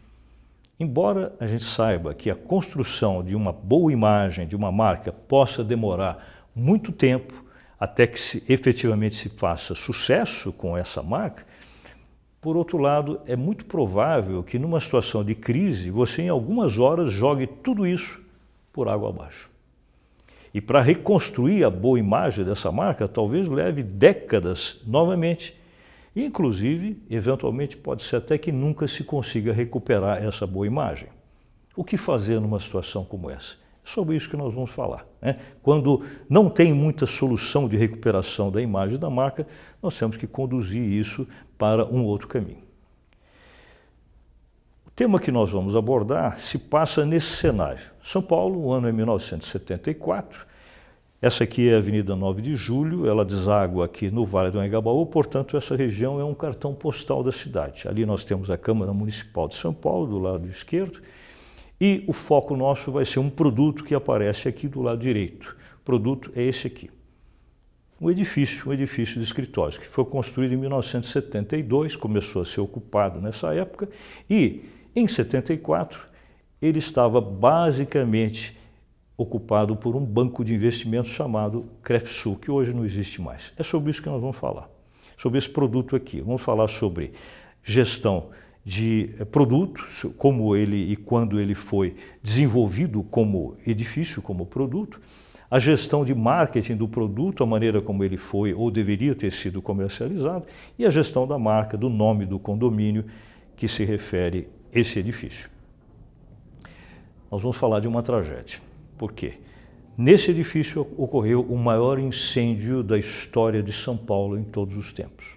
embora 0.78 1.34
a 1.40 1.46
gente 1.46 1.64
saiba 1.64 2.14
que 2.14 2.30
a 2.30 2.34
construção 2.34 3.22
de 3.22 3.34
uma 3.34 3.52
boa 3.52 3.92
imagem 3.92 4.46
de 4.46 4.56
uma 4.56 4.70
marca 4.70 5.12
possa 5.12 5.64
demorar 5.64 6.46
muito 6.54 6.92
tempo 6.92 7.44
até 7.78 8.06
que 8.06 8.18
se, 8.18 8.42
efetivamente 8.48 9.14
se 9.14 9.28
faça 9.28 9.74
sucesso 9.74 10.52
com 10.52 10.76
essa 10.76 11.02
marca, 11.02 11.44
por 12.40 12.56
outro 12.56 12.78
lado, 12.78 13.20
é 13.26 13.34
muito 13.34 13.64
provável 13.64 14.42
que 14.42 14.58
numa 14.58 14.78
situação 14.78 15.24
de 15.24 15.34
crise 15.34 15.90
você 15.90 16.22
em 16.22 16.28
algumas 16.28 16.78
horas 16.78 17.10
jogue 17.10 17.46
tudo 17.46 17.84
isso 17.86 18.20
por 18.72 18.88
água 18.88 19.08
abaixo. 19.08 19.50
E 20.54 20.60
para 20.60 20.80
reconstruir 20.80 21.64
a 21.64 21.70
boa 21.70 21.98
imagem 21.98 22.44
dessa 22.44 22.70
marca, 22.70 23.08
talvez 23.08 23.48
leve 23.48 23.82
décadas 23.82 24.80
novamente. 24.86 25.54
Inclusive, 26.16 27.02
eventualmente, 27.10 27.76
pode 27.76 28.02
ser 28.02 28.16
até 28.16 28.38
que 28.38 28.50
nunca 28.50 28.88
se 28.88 29.04
consiga 29.04 29.52
recuperar 29.52 30.24
essa 30.24 30.46
boa 30.46 30.66
imagem. 30.66 31.10
O 31.76 31.84
que 31.84 31.98
fazer 31.98 32.40
numa 32.40 32.58
situação 32.58 33.04
como 33.04 33.30
essa? 33.30 33.56
sobre 33.86 34.16
isso 34.16 34.28
que 34.28 34.36
nós 34.36 34.52
vamos 34.52 34.70
falar. 34.70 35.06
Né? 35.22 35.38
Quando 35.62 36.04
não 36.28 36.50
tem 36.50 36.74
muita 36.74 37.06
solução 37.06 37.68
de 37.68 37.76
recuperação 37.76 38.50
da 38.50 38.60
imagem 38.60 38.98
da 38.98 39.08
marca, 39.08 39.46
nós 39.80 39.96
temos 39.96 40.16
que 40.16 40.26
conduzir 40.26 40.82
isso 40.82 41.26
para 41.56 41.86
um 41.86 42.02
outro 42.04 42.26
caminho. 42.26 42.66
O 44.84 44.90
tema 44.90 45.20
que 45.20 45.30
nós 45.30 45.52
vamos 45.52 45.76
abordar 45.76 46.38
se 46.38 46.58
passa 46.58 47.06
nesse 47.06 47.36
cenário. 47.36 47.82
São 48.02 48.20
Paulo, 48.20 48.60
o 48.60 48.72
ano 48.72 48.88
é 48.88 48.92
1974. 48.92 50.46
Essa 51.26 51.42
aqui 51.42 51.68
é 51.68 51.74
a 51.74 51.78
Avenida 51.78 52.14
9 52.14 52.40
de 52.40 52.54
Julho, 52.54 53.04
ela 53.04 53.24
deságua 53.24 53.84
aqui 53.84 54.12
no 54.12 54.24
Vale 54.24 54.52
do 54.52 54.62
Engabaú, 54.62 55.04
portanto, 55.04 55.56
essa 55.56 55.74
região 55.74 56.20
é 56.20 56.24
um 56.24 56.32
cartão 56.32 56.72
postal 56.72 57.20
da 57.20 57.32
cidade. 57.32 57.88
Ali 57.88 58.06
nós 58.06 58.22
temos 58.22 58.48
a 58.48 58.56
Câmara 58.56 58.92
Municipal 58.92 59.48
de 59.48 59.56
São 59.56 59.74
Paulo, 59.74 60.06
do 60.06 60.18
lado 60.20 60.46
esquerdo, 60.46 61.02
e 61.80 62.04
o 62.06 62.12
foco 62.12 62.56
nosso 62.56 62.92
vai 62.92 63.04
ser 63.04 63.18
um 63.18 63.28
produto 63.28 63.82
que 63.82 63.92
aparece 63.92 64.46
aqui 64.46 64.68
do 64.68 64.80
lado 64.80 65.00
direito. 65.00 65.56
O 65.80 65.84
produto 65.84 66.30
é 66.36 66.44
esse 66.44 66.68
aqui. 66.68 66.88
Um 68.00 68.08
edifício, 68.08 68.70
um 68.70 68.72
edifício 68.72 69.16
de 69.16 69.24
escritórios, 69.24 69.78
que 69.78 69.86
foi 69.88 70.04
construído 70.04 70.52
em 70.52 70.58
1972, 70.58 71.96
começou 71.96 72.42
a 72.42 72.44
ser 72.44 72.60
ocupado 72.60 73.20
nessa 73.20 73.52
época, 73.52 73.88
e 74.30 74.62
em 74.94 75.08
74 75.08 76.06
ele 76.62 76.78
estava 76.78 77.20
basicamente 77.20 78.56
ocupado 79.16 79.74
por 79.76 79.96
um 79.96 80.04
banco 80.04 80.44
de 80.44 80.54
investimentos 80.54 81.10
chamado 81.10 81.66
Crefsul, 81.82 82.36
que 82.36 82.50
hoje 82.50 82.74
não 82.74 82.84
existe 82.84 83.20
mais. 83.20 83.52
É 83.56 83.62
sobre 83.62 83.90
isso 83.90 84.02
que 84.02 84.08
nós 84.08 84.20
vamos 84.20 84.36
falar, 84.36 84.68
sobre 85.16 85.38
esse 85.38 85.48
produto 85.48 85.96
aqui. 85.96 86.20
Vamos 86.20 86.42
falar 86.42 86.68
sobre 86.68 87.12
gestão 87.62 88.28
de 88.64 89.14
eh, 89.18 89.24
produtos, 89.24 90.04
como 90.16 90.54
ele 90.54 90.92
e 90.92 90.96
quando 90.96 91.40
ele 91.40 91.54
foi 91.54 91.94
desenvolvido 92.22 93.02
como 93.04 93.56
edifício, 93.66 94.20
como 94.20 94.44
produto, 94.44 95.00
a 95.48 95.58
gestão 95.58 96.04
de 96.04 96.14
marketing 96.14 96.76
do 96.76 96.88
produto, 96.88 97.42
a 97.44 97.46
maneira 97.46 97.80
como 97.80 98.02
ele 98.02 98.16
foi 98.16 98.52
ou 98.52 98.70
deveria 98.70 99.14
ter 99.14 99.32
sido 99.32 99.62
comercializado, 99.62 100.44
e 100.76 100.84
a 100.84 100.90
gestão 100.90 101.26
da 101.26 101.38
marca, 101.38 101.76
do 101.76 101.88
nome 101.88 102.26
do 102.26 102.38
condomínio 102.38 103.04
que 103.54 103.68
se 103.68 103.84
refere 103.84 104.48
esse 104.72 104.98
edifício. 104.98 105.48
Nós 107.30 107.40
vamos 107.40 107.56
falar 107.56 107.80
de 107.80 107.88
uma 107.88 108.02
tragédia. 108.02 108.58
Por 108.96 109.12
quê? 109.12 109.34
Nesse 109.96 110.30
edifício 110.30 110.86
ocorreu 110.96 111.40
o 111.40 111.56
maior 111.56 111.98
incêndio 111.98 112.82
da 112.82 112.98
história 112.98 113.62
de 113.62 113.72
São 113.72 113.96
Paulo 113.96 114.38
em 114.38 114.44
todos 114.44 114.76
os 114.76 114.92
tempos. 114.92 115.36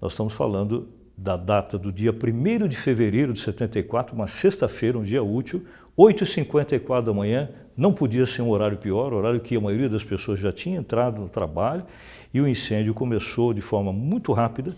Nós 0.00 0.12
estamos 0.12 0.32
falando 0.32 0.88
da 1.16 1.36
data 1.36 1.78
do 1.78 1.92
dia 1.92 2.10
1 2.10 2.66
de 2.66 2.76
fevereiro 2.76 3.34
de 3.34 3.40
74, 3.40 4.14
uma 4.14 4.26
sexta-feira, 4.26 4.98
um 4.98 5.02
dia 5.02 5.22
útil, 5.22 5.66
8h54 5.98 7.02
da 7.02 7.12
manhã, 7.12 7.50
não 7.76 7.92
podia 7.92 8.24
ser 8.24 8.40
um 8.40 8.48
horário 8.48 8.78
pior, 8.78 9.12
horário 9.12 9.40
que 9.40 9.54
a 9.54 9.60
maioria 9.60 9.88
das 9.88 10.02
pessoas 10.02 10.40
já 10.40 10.50
tinha 10.50 10.78
entrado 10.78 11.20
no 11.20 11.28
trabalho, 11.28 11.84
e 12.32 12.40
o 12.40 12.48
incêndio 12.48 12.94
começou 12.94 13.52
de 13.52 13.60
forma 13.60 13.92
muito 13.92 14.32
rápida 14.32 14.74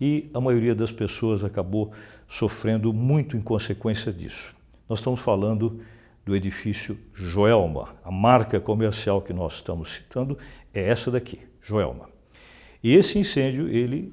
e 0.00 0.30
a 0.32 0.40
maioria 0.40 0.74
das 0.74 0.90
pessoas 0.90 1.44
acabou 1.44 1.92
sofrendo 2.26 2.92
muito 2.92 3.36
em 3.36 3.40
consequência 3.40 4.12
disso. 4.12 4.54
Nós 4.88 5.00
estamos 5.00 5.20
falando 5.20 5.80
do 6.24 6.36
edifício 6.36 6.98
Joelma. 7.12 7.96
A 8.04 8.10
marca 8.10 8.60
comercial 8.60 9.20
que 9.20 9.32
nós 9.32 9.54
estamos 9.54 9.90
citando 9.90 10.38
é 10.72 10.88
essa 10.88 11.10
daqui, 11.10 11.40
Joelma. 11.60 12.08
E 12.82 12.94
esse 12.94 13.18
incêndio, 13.18 13.68
ele 13.68 14.12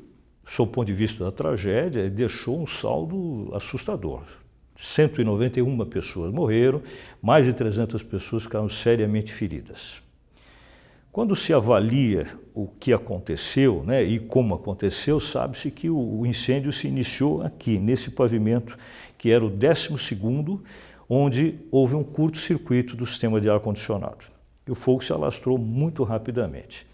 sob 0.50 0.70
o 0.70 0.74
ponto 0.74 0.88
de 0.88 0.94
vista 0.94 1.24
da 1.24 1.32
tragédia, 1.32 2.10
deixou 2.10 2.60
um 2.60 2.66
saldo 2.66 3.52
assustador. 3.54 4.24
191 4.74 5.86
pessoas 5.86 6.34
morreram, 6.34 6.82
mais 7.22 7.46
de 7.46 7.54
300 7.54 8.02
pessoas 8.02 8.44
ficaram 8.44 8.68
seriamente 8.68 9.32
feridas. 9.32 10.02
Quando 11.12 11.36
se 11.36 11.54
avalia 11.54 12.28
o 12.54 12.68
que 12.68 12.94
aconteceu 12.94 13.84
né, 13.86 14.04
e 14.04 14.20
como 14.20 14.56
aconteceu, 14.56 15.20
sabe-se 15.20 15.70
que 15.70 15.90
o, 15.90 16.26
incêndio 16.26 16.72
se 16.72 16.88
iniciou 16.88 17.42
aqui, 17.42 17.78
nesse 17.78 18.10
pavimento, 18.10 18.78
que 19.18 19.30
era 19.32 19.46
o 19.46 19.52
12º, 19.52 20.62
onde 21.10 21.60
houve 21.72 21.96
um 21.96 22.04
curto-circuito 22.04 22.96
do 22.96 23.06
sistema 23.06 23.42
de 23.42 23.50
ar-condicionado. 23.50 24.26
E 24.68 24.72
o 24.72 24.76
fogo 24.76 25.04
se 25.04 25.12
alastrou 25.12 25.58
muito 25.58 26.04
rapidamente. 26.04 26.86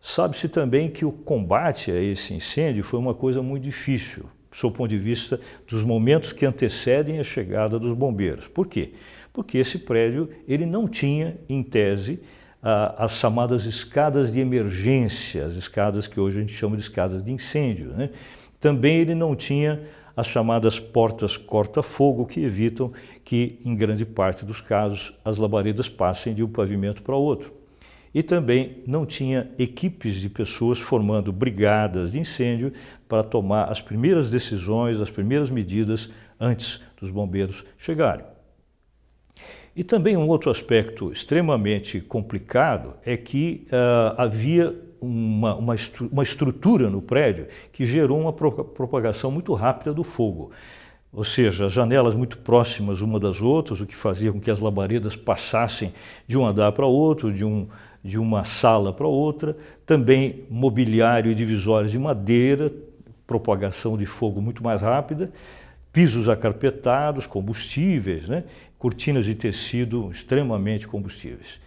Sabe-se 0.00 0.48
também 0.48 0.88
que 0.88 1.04
o 1.04 1.12
combate 1.12 1.90
a 1.90 2.00
esse 2.00 2.32
incêndio 2.32 2.82
foi 2.82 2.98
uma 2.98 3.12
coisa 3.12 3.42
muito 3.42 3.64
difícil, 3.64 4.24
sob 4.50 4.74
o 4.74 4.76
ponto 4.78 4.88
de 4.88 4.98
vista 4.98 5.38
dos 5.68 5.82
momentos 5.82 6.32
que 6.32 6.46
antecedem 6.46 7.18
a 7.18 7.24
chegada 7.24 7.78
dos 7.78 7.92
bombeiros. 7.92 8.48
Por 8.48 8.66
quê? 8.66 8.94
Porque 9.32 9.58
esse 9.58 9.78
prédio 9.80 10.30
ele 10.48 10.64
não 10.64 10.88
tinha, 10.88 11.36
em 11.48 11.62
tese, 11.62 12.20
as 12.62 13.12
chamadas 13.12 13.64
escadas 13.64 14.32
de 14.32 14.40
emergência, 14.40 15.44
as 15.44 15.54
escadas 15.54 16.06
que 16.06 16.18
hoje 16.18 16.38
a 16.38 16.40
gente 16.40 16.54
chama 16.54 16.76
de 16.76 16.82
escadas 16.82 17.22
de 17.22 17.30
incêndio. 17.30 17.90
Né? 17.90 18.10
Também 18.58 18.98
ele 18.98 19.14
não 19.14 19.36
tinha 19.36 19.82
as 20.16 20.26
chamadas 20.26 20.80
portas 20.80 21.36
corta-fogo, 21.36 22.24
que 22.24 22.40
evitam 22.40 22.92
que, 23.22 23.60
em 23.64 23.76
grande 23.76 24.06
parte 24.06 24.44
dos 24.44 24.60
casos, 24.60 25.12
as 25.24 25.38
labaredas 25.38 25.88
passem 25.88 26.34
de 26.34 26.42
um 26.42 26.48
pavimento 26.48 27.02
para 27.02 27.14
outro 27.14 27.52
e 28.16 28.22
também 28.22 28.82
não 28.86 29.04
tinha 29.04 29.50
equipes 29.58 30.14
de 30.14 30.30
pessoas 30.30 30.78
formando 30.78 31.30
brigadas 31.30 32.12
de 32.12 32.18
incêndio 32.18 32.72
para 33.06 33.22
tomar 33.22 33.70
as 33.70 33.82
primeiras 33.82 34.30
decisões, 34.30 35.02
as 35.02 35.10
primeiras 35.10 35.50
medidas 35.50 36.10
antes 36.40 36.80
dos 36.98 37.10
bombeiros 37.10 37.62
chegarem. 37.76 38.24
E 39.76 39.84
também 39.84 40.16
um 40.16 40.26
outro 40.28 40.50
aspecto 40.50 41.12
extremamente 41.12 42.00
complicado 42.00 42.94
é 43.04 43.18
que 43.18 43.66
uh, 43.66 44.14
havia 44.16 44.74
uma, 45.06 45.54
uma, 45.54 45.74
estru 45.74 46.08
uma, 46.10 46.22
estrutura 46.22 46.90
no 46.90 47.00
prédio 47.00 47.46
que 47.72 47.84
gerou 47.84 48.20
uma 48.20 48.32
pro 48.32 48.52
propagação 48.52 49.30
muito 49.30 49.54
rápida 49.54 49.92
do 49.94 50.02
fogo. 50.02 50.50
Ou 51.12 51.24
seja, 51.24 51.68
janelas 51.68 52.14
muito 52.14 52.38
próximas 52.38 53.00
uma 53.00 53.18
das 53.18 53.40
outras, 53.40 53.80
o 53.80 53.86
que 53.86 53.96
fazia 53.96 54.32
com 54.32 54.40
que 54.40 54.50
as 54.50 54.60
labaredas 54.60 55.16
passassem 55.16 55.92
de 56.26 56.36
um 56.36 56.44
andar 56.44 56.72
para 56.72 56.84
outro, 56.84 57.32
de, 57.32 57.44
um, 57.44 57.66
de 58.04 58.18
uma 58.18 58.44
sala 58.44 58.92
para 58.92 59.06
outra. 59.06 59.56
Também 59.86 60.44
mobiliário 60.50 61.30
e 61.30 61.34
divisórios 61.34 61.92
de 61.92 61.98
madeira, 61.98 62.70
propagação 63.26 63.96
de 63.96 64.04
fogo 64.04 64.42
muito 64.42 64.62
mais 64.62 64.82
rápida. 64.82 65.32
Pisos 65.90 66.28
acarpetados, 66.28 67.26
combustíveis, 67.26 68.28
né? 68.28 68.44
cortinas 68.78 69.24
de 69.24 69.34
tecido 69.34 70.10
extremamente 70.10 70.86
combustíveis. 70.86 71.58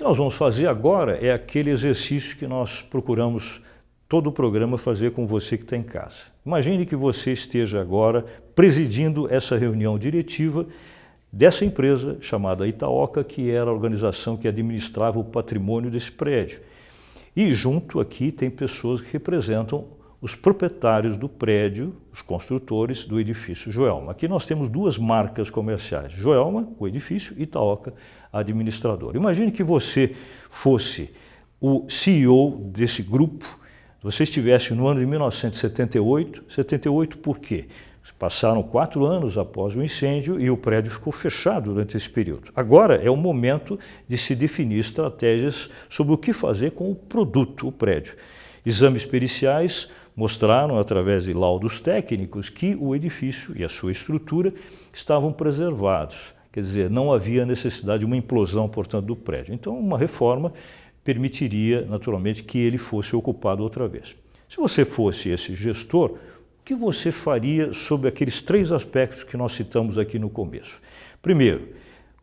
Que 0.00 0.04
nós 0.04 0.16
vamos 0.16 0.32
fazer 0.32 0.66
agora 0.66 1.18
é 1.22 1.30
aquele 1.30 1.68
exercício 1.68 2.34
que 2.34 2.46
nós 2.46 2.80
procuramos 2.80 3.60
todo 4.08 4.28
o 4.28 4.32
programa 4.32 4.78
fazer 4.78 5.10
com 5.10 5.26
você 5.26 5.58
que 5.58 5.64
está 5.64 5.76
em 5.76 5.82
casa. 5.82 6.22
Imagine 6.46 6.86
que 6.86 6.96
você 6.96 7.32
esteja 7.32 7.82
agora 7.82 8.24
presidindo 8.54 9.30
essa 9.30 9.58
reunião 9.58 9.98
diretiva 9.98 10.66
dessa 11.30 11.66
empresa 11.66 12.16
chamada 12.22 12.66
Itaoca, 12.66 13.22
que 13.22 13.50
era 13.50 13.68
a 13.68 13.74
organização 13.74 14.38
que 14.38 14.48
administrava 14.48 15.18
o 15.18 15.24
patrimônio 15.24 15.90
desse 15.90 16.10
prédio. 16.10 16.62
E 17.36 17.52
junto 17.52 18.00
aqui 18.00 18.32
tem 18.32 18.48
pessoas 18.48 19.02
que 19.02 19.12
representam 19.12 19.84
os 20.18 20.34
proprietários 20.34 21.14
do 21.14 21.28
prédio, 21.28 21.94
os 22.10 22.22
construtores 22.22 23.04
do 23.04 23.20
edifício 23.20 23.70
Joelma. 23.70 24.12
Aqui 24.12 24.26
nós 24.26 24.46
temos 24.46 24.70
duas 24.70 24.96
marcas 24.96 25.50
comerciais, 25.50 26.12
Joelma, 26.12 26.68
o 26.78 26.88
edifício, 26.88 27.34
e 27.38 27.42
Itaoca, 27.42 27.92
administrador. 28.32 29.16
Imagine 29.16 29.50
que 29.50 29.62
você 29.62 30.14
fosse 30.48 31.10
o 31.60 31.86
CEO 31.88 32.70
desse 32.72 33.02
grupo, 33.02 33.58
você 34.02 34.22
estivesse 34.22 34.72
no 34.72 34.86
ano 34.86 35.00
de 35.00 35.06
1978, 35.06 36.44
78 36.48 37.18
por 37.18 37.38
quê? 37.38 37.66
Passaram 38.18 38.62
quatro 38.62 39.04
anos 39.04 39.38
após 39.38 39.76
o 39.76 39.82
incêndio 39.82 40.40
e 40.40 40.50
o 40.50 40.56
prédio 40.56 40.90
ficou 40.90 41.12
fechado 41.12 41.72
durante 41.72 41.96
esse 41.96 42.08
período. 42.08 42.50
Agora 42.56 42.96
é 42.96 43.10
o 43.10 43.16
momento 43.16 43.78
de 44.08 44.18
se 44.18 44.34
definir 44.34 44.78
estratégias 44.78 45.70
sobre 45.88 46.12
o 46.12 46.18
que 46.18 46.32
fazer 46.32 46.72
com 46.72 46.90
o 46.90 46.94
produto, 46.94 47.68
o 47.68 47.72
prédio. 47.72 48.14
Exames 48.64 49.04
periciais 49.04 49.88
mostraram, 50.14 50.78
através 50.78 51.24
de 51.24 51.32
laudos 51.32 51.80
técnicos, 51.80 52.48
que 52.48 52.76
o 52.78 52.94
edifício 52.94 53.56
e 53.56 53.64
a 53.64 53.68
sua 53.68 53.90
estrutura 53.90 54.52
estavam 54.92 55.32
preservados. 55.32 56.34
Quer 56.52 56.60
dizer, 56.60 56.90
não 56.90 57.12
havia 57.12 57.46
necessidade 57.46 58.00
de 58.00 58.06
uma 58.06 58.16
implosão, 58.16 58.68
portanto, 58.68 59.06
do 59.06 59.16
prédio. 59.16 59.54
Então, 59.54 59.78
uma 59.78 59.96
reforma 59.96 60.52
permitiria, 61.04 61.82
naturalmente, 61.82 62.42
que 62.42 62.58
ele 62.58 62.76
fosse 62.76 63.14
ocupado 63.14 63.62
outra 63.62 63.86
vez. 63.86 64.16
Se 64.48 64.56
você 64.56 64.84
fosse 64.84 65.28
esse 65.28 65.54
gestor, 65.54 66.10
o 66.10 66.64
que 66.64 66.74
você 66.74 67.12
faria 67.12 67.72
sobre 67.72 68.08
aqueles 68.08 68.42
três 68.42 68.72
aspectos 68.72 69.22
que 69.22 69.36
nós 69.36 69.52
citamos 69.52 69.96
aqui 69.96 70.18
no 70.18 70.28
começo? 70.28 70.80
Primeiro, 71.22 71.68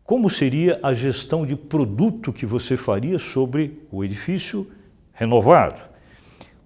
como 0.04 0.30
seria 0.30 0.80
a 0.84 0.94
gestão 0.94 1.46
de 1.46 1.56
produto 1.56 2.32
que 2.32 2.46
você 2.46 2.78
faria 2.78 3.20
sobre 3.20 3.80
o 3.92 4.04
edifício 4.04 4.68
renovado? 5.14 5.82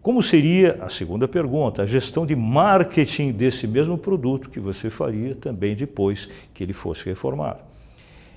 Como 0.01 0.23
seria, 0.23 0.79
a 0.81 0.89
segunda 0.89 1.27
pergunta, 1.27 1.83
a 1.83 1.85
gestão 1.85 2.25
de 2.25 2.35
marketing 2.35 3.31
desse 3.31 3.67
mesmo 3.67 3.97
produto 3.97 4.49
que 4.49 4.59
você 4.59 4.89
faria 4.89 5.35
também 5.35 5.75
depois 5.75 6.27
que 6.55 6.63
ele 6.63 6.73
fosse 6.73 7.05
reformado? 7.05 7.59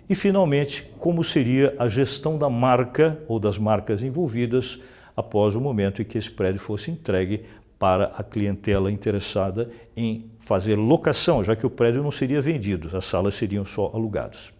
E, 0.07 0.15
finalmente, 0.15 0.85
como 0.99 1.25
seria 1.25 1.75
a 1.79 1.89
gestão 1.89 2.37
da 2.37 2.51
marca 2.51 3.19
ou 3.27 3.41
das 3.41 3.57
marcas 3.57 4.03
envolvidas 4.03 4.79
após 5.17 5.55
o 5.55 5.61
momento 5.61 6.03
em 6.03 6.05
que 6.05 6.19
esse 6.19 6.31
prédio 6.31 6.61
fosse 6.61 6.91
entregue 6.91 7.45
para 7.79 8.13
a 8.17 8.23
clientela 8.23 8.93
interessada 8.93 9.71
em 9.97 10.31
fazer 10.41 10.77
locação, 10.77 11.43
já 11.43 11.57
que 11.57 11.65
o 11.65 11.71
prédio 11.71 12.03
não 12.03 12.11
seria 12.11 12.43
vendido, 12.43 12.95
as 12.95 13.07
salas 13.07 13.35
seriam 13.35 13.65
só 13.65 13.91
alugadas. 13.95 14.53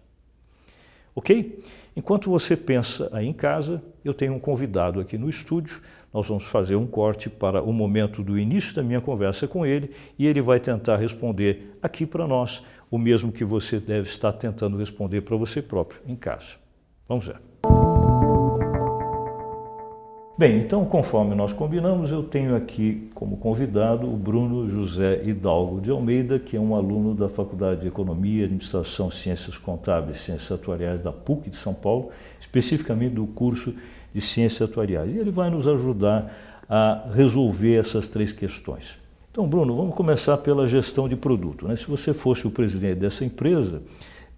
Ok? 1.13 1.63
Enquanto 1.95 2.29
você 2.29 2.57
pensa 2.57 3.09
aí 3.13 3.25
em 3.25 3.33
casa, 3.33 3.81
eu 4.03 4.13
tenho 4.13 4.33
um 4.33 4.39
convidado 4.39 4.99
aqui 4.99 5.17
no 5.17 5.29
estúdio. 5.29 5.81
Nós 6.15 6.29
vamos 6.29 6.45
fazer 6.45 6.77
um 6.77 6.87
corte 6.87 7.29
para 7.29 7.61
o 7.61 7.73
momento 7.73 8.23
do 8.23 8.39
início 8.39 8.73
da 8.73 8.81
minha 8.81 9.01
conversa 9.01 9.49
com 9.49 9.65
ele 9.65 9.91
e 10.17 10.25
ele 10.25 10.41
vai 10.41 10.61
tentar 10.61 10.95
responder 10.95 11.77
aqui 11.81 12.05
para 12.05 12.25
nós 12.25 12.63
o 12.89 12.97
mesmo 12.97 13.33
que 13.33 13.43
você 13.43 13.81
deve 13.81 14.07
estar 14.07 14.31
tentando 14.31 14.77
responder 14.77 15.19
para 15.23 15.35
você 15.35 15.61
próprio 15.61 15.99
em 16.07 16.15
casa. 16.15 16.53
Vamos 17.05 17.27
ver. 17.27 17.35
Bem, 20.37 20.59
então, 20.59 20.85
conforme 20.85 21.35
nós 21.35 21.51
combinamos, 21.51 22.09
eu 22.11 22.23
tenho 22.23 22.55
aqui 22.55 23.09
como 23.13 23.35
convidado 23.35 24.07
o 24.07 24.15
Bruno 24.15 24.69
José 24.69 25.21
Hidalgo 25.21 25.81
de 25.81 25.91
Almeida, 25.91 26.39
que 26.39 26.55
é 26.55 26.59
um 26.59 26.75
aluno 26.75 27.13
da 27.13 27.27
Faculdade 27.27 27.81
de 27.81 27.87
Economia, 27.89 28.45
Administração, 28.45 29.11
Ciências 29.11 29.57
Contábeis 29.57 30.17
e 30.17 30.21
Ciências 30.21 30.51
Atuariais 30.51 31.01
da 31.01 31.11
PUC 31.11 31.49
de 31.49 31.57
São 31.57 31.73
Paulo, 31.73 32.09
especificamente 32.39 33.15
do 33.15 33.27
curso 33.27 33.75
de 34.15 34.21
Ciências 34.21 34.61
Atuariais. 34.61 35.13
E 35.13 35.17
ele 35.17 35.29
vai 35.29 35.49
nos 35.49 35.67
ajudar 35.67 36.33
a 36.69 37.09
resolver 37.13 37.75
essas 37.75 38.07
três 38.07 38.31
questões. 38.31 38.97
Então, 39.29 39.45
Bruno, 39.45 39.75
vamos 39.75 39.93
começar 39.93 40.37
pela 40.37 40.65
gestão 40.65 41.09
de 41.09 41.17
produto. 41.17 41.67
Né? 41.67 41.75
Se 41.75 41.85
você 41.85 42.13
fosse 42.13 42.47
o 42.47 42.49
presidente 42.49 42.95
dessa 42.95 43.25
empresa, 43.25 43.83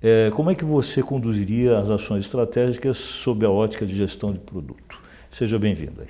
é, 0.02 0.32
como 0.32 0.50
é 0.50 0.56
que 0.56 0.66
você 0.66 1.04
conduziria 1.04 1.78
as 1.78 1.92
ações 1.92 2.26
estratégicas 2.26 2.98
sob 2.98 3.46
a 3.46 3.52
ótica 3.52 3.86
de 3.86 3.96
gestão 3.96 4.34
de 4.34 4.40
produto? 4.40 5.00
Seja 5.32 5.60
bem-vindo. 5.60 6.02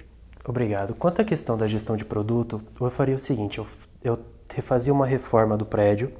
Obrigado. 0.47 0.95
Quanto 0.95 1.21
à 1.21 1.25
questão 1.25 1.57
da 1.57 1.67
gestão 1.67 1.97
de 1.97 2.05
produto, 2.05 2.61
eu 2.79 2.89
faria 2.89 3.15
o 3.15 3.19
seguinte: 3.19 3.57
eu, 3.57 3.67
eu 4.01 4.17
fazia 4.61 4.93
uma 4.93 5.05
reforma 5.05 5.57
do 5.57 5.65
prédio, 5.65 6.13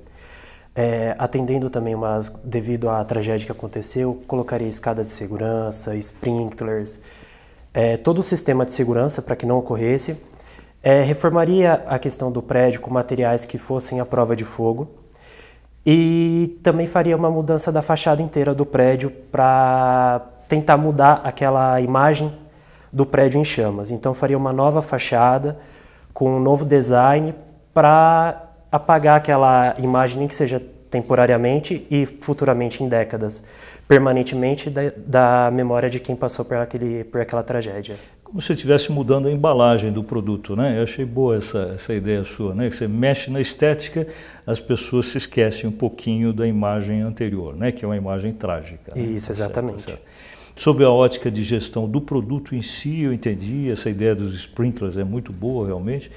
é, 0.76 1.16
atendendo 1.18 1.70
também 1.70 1.96
umas, 1.96 2.28
devido 2.44 2.90
à 2.90 3.02
tragédia 3.06 3.46
que 3.46 3.52
aconteceu, 3.54 4.22
colocaria 4.28 4.68
escada 4.68 5.02
de 5.02 5.08
segurança, 5.08 5.96
sprinklers, 5.96 7.02
é, 7.78 7.96
todo 7.96 8.18
o 8.18 8.24
sistema 8.24 8.66
de 8.66 8.74
segurança 8.74 9.22
para 9.22 9.36
que 9.36 9.46
não 9.46 9.60
ocorresse. 9.60 10.18
É, 10.82 11.04
reformaria 11.04 11.84
a 11.86 12.00
questão 12.00 12.32
do 12.32 12.42
prédio 12.42 12.82
com 12.82 12.90
materiais 12.90 13.46
que 13.46 13.60
fossem 13.60 14.00
à 14.00 14.06
prova 14.06 14.36
de 14.36 14.44
fogo 14.44 14.88
e 15.86 16.60
também 16.64 16.88
faria 16.88 17.16
uma 17.16 17.30
mudança 17.30 17.72
da 17.72 17.84
fachada 17.84 18.20
inteira 18.20 18.56
do 18.56 18.66
prédio 18.66 19.12
para 19.32 20.22
tentar 20.50 20.76
mudar 20.76 21.22
aquela 21.24 21.80
imagem 21.80 22.34
do 22.92 23.06
prédio 23.06 23.40
em 23.40 23.44
chamas. 23.44 23.92
Então 23.92 24.12
faria 24.12 24.40
uma 24.40 24.52
nova 24.52 24.82
fachada 24.82 25.60
com 26.16 26.36
um 26.36 26.40
novo 26.40 26.66
design 26.66 27.36
para 27.76 28.44
apagar 28.72 29.18
aquela 29.18 29.76
imagem, 29.78 30.18
nem 30.18 30.28
que 30.28 30.34
seja 30.34 30.60
temporariamente 30.90 31.86
e 31.90 32.06
futuramente 32.06 32.84
em 32.84 32.88
décadas, 32.90 33.44
permanentemente 33.88 34.70
da, 34.70 34.92
da 34.96 35.52
memória 35.52 35.90
de 35.90 36.00
quem 36.00 36.16
passou 36.16 36.46
por, 36.46 36.58
aquele, 36.58 37.04
por 37.04 37.22
aquela 37.22 37.44
tragédia. 37.44 37.98
Como 38.24 38.42
se 38.42 38.52
estivesse 38.52 38.92
mudando 38.92 39.30
a 39.30 39.32
embalagem 39.32 39.90
do 39.90 40.04
produto, 40.04 40.54
né? 40.54 40.78
Eu 40.78 40.84
achei 40.84 41.06
boa 41.06 41.38
essa, 41.38 41.72
essa 41.76 41.94
ideia 41.94 42.26
sua, 42.26 42.54
né? 42.54 42.70
Você 42.70 42.86
mexe 42.86 43.32
na 43.32 43.40
estética, 43.40 44.06
as 44.46 44.60
pessoas 44.60 45.08
se 45.08 45.18
esquecem 45.18 45.70
um 45.70 45.72
pouquinho 45.72 46.34
da 46.34 46.46
imagem 46.46 47.02
anterior, 47.02 47.56
né? 47.56 47.72
Que 47.72 47.86
é 47.86 47.88
uma 47.88 47.96
imagem 47.96 48.34
trágica. 48.34 48.94
Né? 48.94 49.02
Isso, 49.02 49.32
exatamente. 49.32 49.84
Certo, 49.84 49.90
certo. 49.92 50.02
Sobre 50.58 50.84
a 50.84 50.90
ótica 50.90 51.32
de 51.32 51.42
gestão 51.42 51.88
do 51.88 52.02
produto 52.02 52.54
em 52.54 52.62
si, 52.62 53.02
eu 53.02 53.14
entendi, 53.14 53.72
essa 53.72 53.90
ideia 53.90 54.14
dos 54.14 54.34
sprinklers 54.34 54.98
é 54.98 55.06
muito 55.06 55.32
boa 55.32 55.68
realmente. 55.68 56.12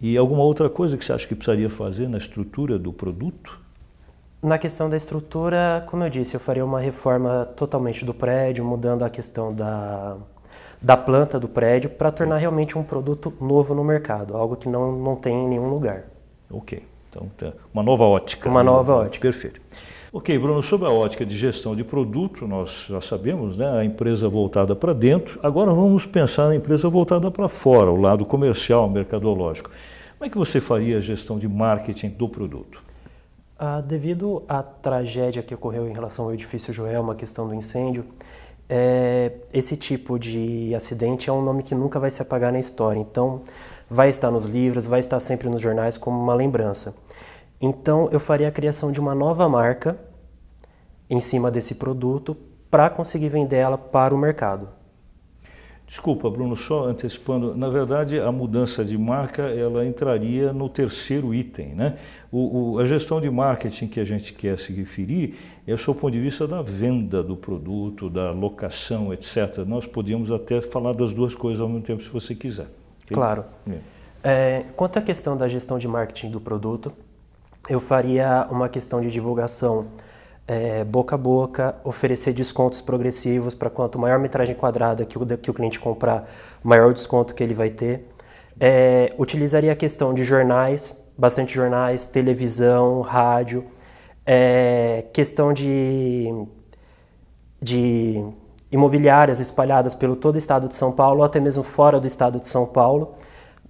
E 0.00 0.16
alguma 0.16 0.44
outra 0.44 0.68
coisa 0.68 0.96
que 0.96 1.04
você 1.04 1.12
acha 1.12 1.26
que 1.26 1.34
precisaria 1.34 1.70
fazer 1.70 2.06
na 2.06 2.18
estrutura 2.18 2.78
do 2.78 2.92
produto? 2.92 3.65
Na 4.46 4.58
questão 4.58 4.88
da 4.88 4.96
estrutura, 4.96 5.84
como 5.88 6.04
eu 6.04 6.08
disse, 6.08 6.36
eu 6.36 6.38
faria 6.38 6.64
uma 6.64 6.78
reforma 6.78 7.44
totalmente 7.56 8.04
do 8.04 8.14
prédio, 8.14 8.64
mudando 8.64 9.02
a 9.02 9.10
questão 9.10 9.52
da, 9.52 10.16
da 10.80 10.96
planta 10.96 11.36
do 11.40 11.48
prédio 11.48 11.90
para 11.90 12.12
tornar 12.12 12.36
realmente 12.36 12.78
um 12.78 12.84
produto 12.84 13.34
novo 13.40 13.74
no 13.74 13.82
mercado, 13.82 14.36
algo 14.36 14.54
que 14.54 14.68
não, 14.68 14.92
não 14.92 15.16
tem 15.16 15.34
em 15.34 15.48
nenhum 15.48 15.68
lugar. 15.68 16.04
Ok, 16.48 16.80
então 17.10 17.28
tá, 17.36 17.54
uma 17.74 17.82
nova 17.82 18.04
ótica. 18.04 18.48
Uma 18.48 18.62
nova 18.62 18.94
ótica. 18.94 19.28
Perfeito. 19.28 19.60
Ok, 20.12 20.38
Bruno, 20.38 20.62
sobre 20.62 20.86
a 20.86 20.92
ótica 20.92 21.26
de 21.26 21.36
gestão 21.36 21.74
de 21.74 21.82
produto, 21.82 22.46
nós 22.46 22.86
já 22.88 23.00
sabemos, 23.00 23.56
né, 23.56 23.68
a 23.68 23.84
empresa 23.84 24.28
voltada 24.28 24.76
para 24.76 24.92
dentro. 24.92 25.40
Agora 25.42 25.74
vamos 25.74 26.06
pensar 26.06 26.46
na 26.46 26.54
empresa 26.54 26.88
voltada 26.88 27.32
para 27.32 27.48
fora, 27.48 27.90
o 27.90 28.00
lado 28.00 28.24
comercial, 28.24 28.88
mercadológico. 28.88 29.72
Como 30.16 30.28
é 30.28 30.30
que 30.30 30.38
você 30.38 30.60
faria 30.60 30.98
a 30.98 31.00
gestão 31.00 31.36
de 31.36 31.48
marketing 31.48 32.10
do 32.10 32.28
produto? 32.28 32.85
Ah, 33.58 33.80
devido 33.80 34.42
à 34.48 34.62
tragédia 34.62 35.42
que 35.42 35.54
ocorreu 35.54 35.88
em 35.88 35.92
relação 35.92 36.26
ao 36.26 36.34
edifício 36.34 36.72
Joel, 36.72 37.00
uma 37.00 37.14
questão 37.14 37.48
do 37.48 37.54
incêndio, 37.54 38.04
é, 38.68 39.32
esse 39.52 39.76
tipo 39.76 40.18
de 40.18 40.74
acidente 40.74 41.30
é 41.30 41.32
um 41.32 41.42
nome 41.42 41.62
que 41.62 41.74
nunca 41.74 41.98
vai 41.98 42.10
se 42.10 42.20
apagar 42.20 42.52
na 42.52 42.58
história. 42.58 43.00
Então, 43.00 43.42
vai 43.88 44.08
estar 44.08 44.30
nos 44.30 44.44
livros, 44.44 44.86
vai 44.86 45.00
estar 45.00 45.20
sempre 45.20 45.48
nos 45.48 45.62
jornais 45.62 45.96
como 45.96 46.20
uma 46.20 46.34
lembrança. 46.34 46.94
Então 47.60 48.08
eu 48.10 48.20
faria 48.20 48.48
a 48.48 48.52
criação 48.52 48.92
de 48.92 49.00
uma 49.00 49.14
nova 49.14 49.48
marca 49.48 49.98
em 51.08 51.20
cima 51.20 51.50
desse 51.50 51.76
produto 51.76 52.36
para 52.70 52.90
conseguir 52.90 53.28
vender 53.28 53.56
ela 53.56 53.78
para 53.78 54.14
o 54.14 54.18
mercado. 54.18 54.68
Desculpa, 55.86 56.28
Bruno, 56.28 56.56
só 56.56 56.86
antecipando. 56.86 57.54
Na 57.54 57.68
verdade, 57.68 58.18
a 58.18 58.32
mudança 58.32 58.84
de 58.84 58.98
marca 58.98 59.42
ela 59.42 59.86
entraria 59.86 60.52
no 60.52 60.68
terceiro 60.68 61.32
item, 61.32 61.74
né? 61.76 61.96
O, 62.30 62.72
o, 62.72 62.78
a 62.80 62.84
gestão 62.84 63.20
de 63.20 63.30
marketing 63.30 63.86
que 63.86 64.00
a 64.00 64.04
gente 64.04 64.32
quer 64.32 64.58
se 64.58 64.72
referir 64.72 65.36
é 65.64 65.74
o 65.74 65.94
ponto 65.94 66.10
de 66.10 66.20
vista 66.20 66.46
da 66.46 66.60
venda 66.60 67.22
do 67.22 67.36
produto, 67.36 68.10
da 68.10 68.32
locação, 68.32 69.12
etc. 69.12 69.58
Nós 69.64 69.86
podíamos 69.86 70.32
até 70.32 70.60
falar 70.60 70.92
das 70.92 71.14
duas 71.14 71.36
coisas 71.36 71.60
ao 71.60 71.68
mesmo 71.68 71.84
tempo, 71.84 72.02
se 72.02 72.10
você 72.10 72.34
quiser. 72.34 72.66
Okay? 73.04 73.14
Claro. 73.14 73.44
É. 73.70 73.78
É, 74.28 74.64
quanto 74.74 74.98
à 74.98 75.02
questão 75.02 75.36
da 75.36 75.48
gestão 75.48 75.78
de 75.78 75.86
marketing 75.86 76.30
do 76.30 76.40
produto, 76.40 76.92
eu 77.68 77.78
faria 77.78 78.44
uma 78.50 78.68
questão 78.68 79.00
de 79.00 79.08
divulgação 79.08 79.86
é, 80.46 80.84
boca 80.84 81.16
a 81.16 81.18
boca, 81.18 81.76
oferecer 81.82 82.32
descontos 82.32 82.80
progressivos 82.80 83.54
para 83.54 83.68
quanto 83.68 83.98
maior 83.98 84.18
metragem 84.18 84.54
quadrada 84.54 85.04
que 85.04 85.18
o, 85.18 85.26
que 85.38 85.50
o 85.50 85.54
cliente 85.54 85.80
comprar, 85.80 86.28
maior 86.62 86.92
desconto 86.92 87.34
que 87.34 87.42
ele 87.42 87.54
vai 87.54 87.70
ter. 87.70 88.06
É, 88.58 89.12
utilizaria 89.18 89.72
a 89.72 89.76
questão 89.76 90.14
de 90.14 90.24
jornais, 90.24 90.96
bastante 91.18 91.54
jornais, 91.54 92.06
televisão, 92.06 93.00
rádio, 93.00 93.64
é, 94.24 95.04
questão 95.12 95.52
de, 95.52 96.32
de 97.60 98.24
imobiliárias 98.70 99.40
espalhadas 99.40 99.94
pelo 99.94 100.16
todo 100.16 100.36
o 100.36 100.38
estado 100.38 100.68
de 100.68 100.76
São 100.76 100.92
Paulo, 100.92 101.20
ou 101.20 101.24
até 101.24 101.40
mesmo 101.40 101.62
fora 101.62 102.00
do 102.00 102.06
estado 102.06 102.38
de 102.38 102.48
São 102.48 102.66
Paulo, 102.66 103.14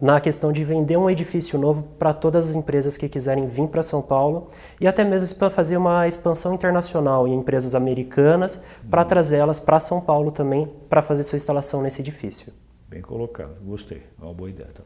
na 0.00 0.20
questão 0.20 0.52
de 0.52 0.64
vender 0.64 0.96
um 0.96 1.08
edifício 1.08 1.58
novo 1.58 1.82
para 1.98 2.12
todas 2.12 2.50
as 2.50 2.54
empresas 2.54 2.96
que 2.96 3.08
quiserem 3.08 3.46
vir 3.46 3.68
para 3.68 3.82
São 3.82 4.02
Paulo 4.02 4.48
e 4.80 4.86
até 4.86 5.04
mesmo 5.04 5.36
para 5.38 5.50
fazer 5.50 5.76
uma 5.76 6.06
expansão 6.06 6.54
internacional 6.54 7.26
em 7.26 7.34
empresas 7.34 7.74
americanas 7.74 8.62
para 8.90 9.02
uhum. 9.02 9.08
trazê-las 9.08 9.58
para 9.58 9.80
São 9.80 10.00
Paulo 10.00 10.30
também 10.30 10.68
para 10.88 11.02
fazer 11.02 11.22
sua 11.22 11.36
instalação 11.36 11.82
nesse 11.82 12.00
edifício. 12.00 12.52
Bem 12.88 13.02
colocado, 13.02 13.56
gostei, 13.64 14.02
é 14.20 14.24
uma 14.24 14.32
boa 14.32 14.48
ideia. 14.48 14.70
Tá? 14.72 14.82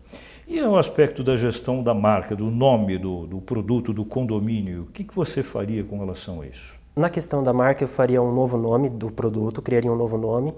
E 0.49 0.61
o 0.63 0.77
aspecto 0.77 1.23
da 1.23 1.37
gestão 1.37 1.83
da 1.83 1.93
marca, 1.93 2.35
do 2.35 2.47
nome 2.47 2.97
do, 2.97 3.27
do 3.27 3.41
produto, 3.41 3.93
do 3.93 4.05
condomínio, 4.05 4.83
o 4.85 4.87
que, 4.87 5.05
que 5.05 5.15
você 5.15 5.43
faria 5.43 5.85
com 5.85 5.99
relação 5.99 6.41
a 6.41 6.47
isso? 6.47 6.79
Na 6.97 7.09
questão 7.09 7.43
da 7.43 7.53
marca, 7.53 7.85
eu 7.85 7.89
faria 7.89 8.21
um 8.21 8.35
novo 8.35 8.57
nome 8.57 8.89
do 8.89 9.11
produto, 9.11 9.63
criaria 9.63 9.93
um 9.93 9.97
novo 9.97 10.19
nome 10.19 10.55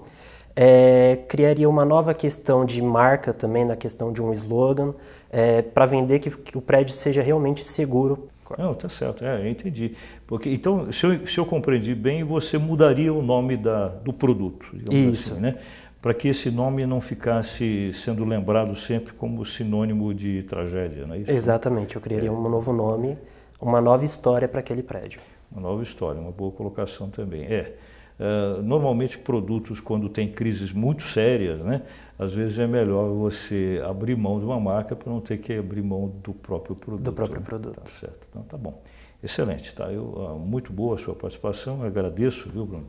é, 0.55 1.19
criaria 1.27 1.67
uma 1.67 1.83
nova 1.83 2.13
questão 2.13 2.65
de 2.65 2.81
marca 2.81 3.33
também, 3.33 3.65
na 3.65 3.75
questão 3.75 4.11
de 4.11 4.21
um 4.21 4.31
slogan, 4.33 4.93
é, 5.31 5.61
para 5.61 5.85
vender 5.85 6.19
que, 6.19 6.29
que, 6.29 6.57
o 6.57 6.61
prédio 6.61 6.93
seja 6.93 7.21
realmente 7.21 7.65
seguro. 7.65 8.29
Não, 8.57 8.75
tá 8.75 8.87
certo, 8.87 9.25
é, 9.25 9.41
eu 9.41 9.47
entendi. 9.47 9.95
Porque, 10.27 10.49
então, 10.49 10.91
se 10.91 11.05
eu, 11.05 11.25
se 11.25 11.39
eu 11.39 11.45
compreendi 11.45 11.95
bem, 11.95 12.23
você 12.23 12.57
mudaria 12.57 13.11
o 13.11 13.21
nome 13.21 13.57
da, 13.57 13.87
do 13.87 14.13
produto, 14.13 14.67
Isso. 14.91 15.33
Assim, 15.33 15.41
né? 15.41 15.57
Para 15.99 16.13
que 16.13 16.27
esse 16.27 16.51
nome 16.51 16.85
não 16.85 16.99
ficasse 16.99 17.91
sendo 17.93 18.25
lembrado 18.25 18.75
sempre 18.75 19.13
como 19.13 19.43
sinônimo 19.45 20.13
de 20.13 20.43
tragédia, 20.43 21.07
não 21.07 21.15
é 21.15 21.19
isso? 21.19 21.31
Exatamente, 21.31 21.95
eu 21.95 22.01
criaria 22.01 22.27
é. 22.27 22.31
um 22.31 22.49
novo 22.49 22.73
nome, 22.73 23.17
uma 23.59 23.79
nova 23.79 24.03
história 24.03 24.47
para 24.47 24.59
aquele 24.59 24.83
prédio. 24.83 25.21
Uma 25.49 25.61
nova 25.61 25.81
história, 25.81 26.19
uma 26.19 26.31
boa 26.31 26.51
colocação 26.51 27.09
também. 27.09 27.45
É. 27.45 27.73
Uh, 28.19 28.61
normalmente 28.61 29.17
produtos 29.17 29.79
quando 29.79 30.07
tem 30.07 30.31
crises 30.31 30.71
muito 30.71 31.01
sérias, 31.03 31.59
né, 31.61 31.81
às 32.17 32.33
vezes 32.33 32.59
é 32.59 32.67
melhor 32.67 33.09
você 33.13 33.81
abrir 33.85 34.15
mão 34.15 34.39
de 34.39 34.45
uma 34.45 34.59
marca 34.59 34.95
para 34.95 35.11
não 35.11 35.19
ter 35.19 35.37
que 35.39 35.53
abrir 35.53 35.81
mão 35.81 36.13
do 36.23 36.33
próprio 36.33 36.75
produto. 36.75 37.03
Do 37.03 37.11
próprio 37.11 37.39
né? 37.39 37.45
produto. 37.45 37.75
Tá 37.75 37.91
certo. 37.99 38.27
Então 38.29 38.43
tá 38.43 38.57
bom. 38.57 38.81
Excelente, 39.23 39.73
tá? 39.73 39.91
Eu, 39.91 40.03
uh, 40.03 40.39
muito 40.39 40.71
boa 40.71 40.95
a 40.95 40.97
sua 40.97 41.15
participação, 41.15 41.81
eu 41.81 41.87
agradeço, 41.87 42.49
viu, 42.49 42.65
Bruno? 42.65 42.87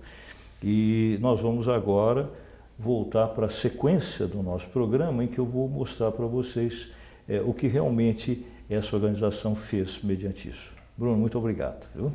E 0.62 1.18
nós 1.20 1.40
vamos 1.40 1.68
agora 1.68 2.28
voltar 2.78 3.28
para 3.28 3.46
a 3.46 3.50
sequência 3.50 4.26
do 4.26 4.42
nosso 4.42 4.68
programa 4.68 5.22
em 5.22 5.28
que 5.28 5.38
eu 5.38 5.46
vou 5.46 5.68
mostrar 5.68 6.10
para 6.10 6.26
vocês 6.26 6.88
é, 7.28 7.40
o 7.40 7.52
que 7.52 7.66
realmente 7.66 8.44
essa 8.68 8.96
organização 8.96 9.54
fez 9.54 10.02
mediante 10.02 10.48
isso. 10.48 10.72
Bruno, 10.96 11.16
muito 11.16 11.38
obrigado. 11.38 11.87
Viu? 11.94 12.12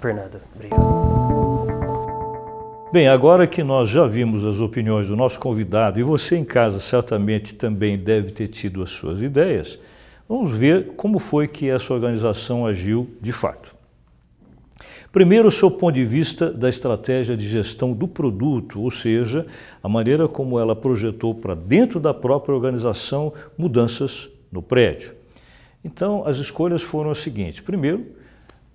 Por 0.00 0.14
nada. 0.14 0.40
Obrigado. 0.54 1.97
Bem, 2.90 3.06
agora 3.06 3.46
que 3.46 3.62
nós 3.62 3.90
já 3.90 4.06
vimos 4.06 4.46
as 4.46 4.60
opiniões 4.60 5.08
do 5.08 5.14
nosso 5.14 5.38
convidado 5.38 6.00
e 6.00 6.02
você 6.02 6.38
em 6.38 6.44
casa 6.44 6.80
certamente 6.80 7.54
também 7.54 7.98
deve 7.98 8.30
ter 8.32 8.48
tido 8.48 8.82
as 8.82 8.88
suas 8.88 9.20
ideias, 9.20 9.78
vamos 10.26 10.56
ver 10.56 10.92
como 10.96 11.18
foi 11.18 11.46
que 11.46 11.68
essa 11.68 11.92
organização 11.92 12.66
agiu 12.66 13.10
de 13.20 13.30
fato. 13.30 13.76
Primeiro, 15.12 15.48
o 15.48 15.50
seu 15.50 15.70
ponto 15.70 15.96
de 15.96 16.04
vista 16.04 16.50
da 16.50 16.66
estratégia 16.70 17.36
de 17.36 17.46
gestão 17.46 17.92
do 17.92 18.08
produto, 18.08 18.80
ou 18.80 18.90
seja, 18.90 19.46
a 19.82 19.88
maneira 19.88 20.26
como 20.26 20.58
ela 20.58 20.74
projetou 20.74 21.34
para 21.34 21.54
dentro 21.54 22.00
da 22.00 22.14
própria 22.14 22.54
organização 22.54 23.34
mudanças 23.56 24.30
no 24.50 24.62
prédio. 24.62 25.14
Então, 25.84 26.26
as 26.26 26.38
escolhas 26.38 26.80
foram 26.80 27.10
as 27.10 27.18
seguintes. 27.18 27.60
Primeiro, 27.60 28.06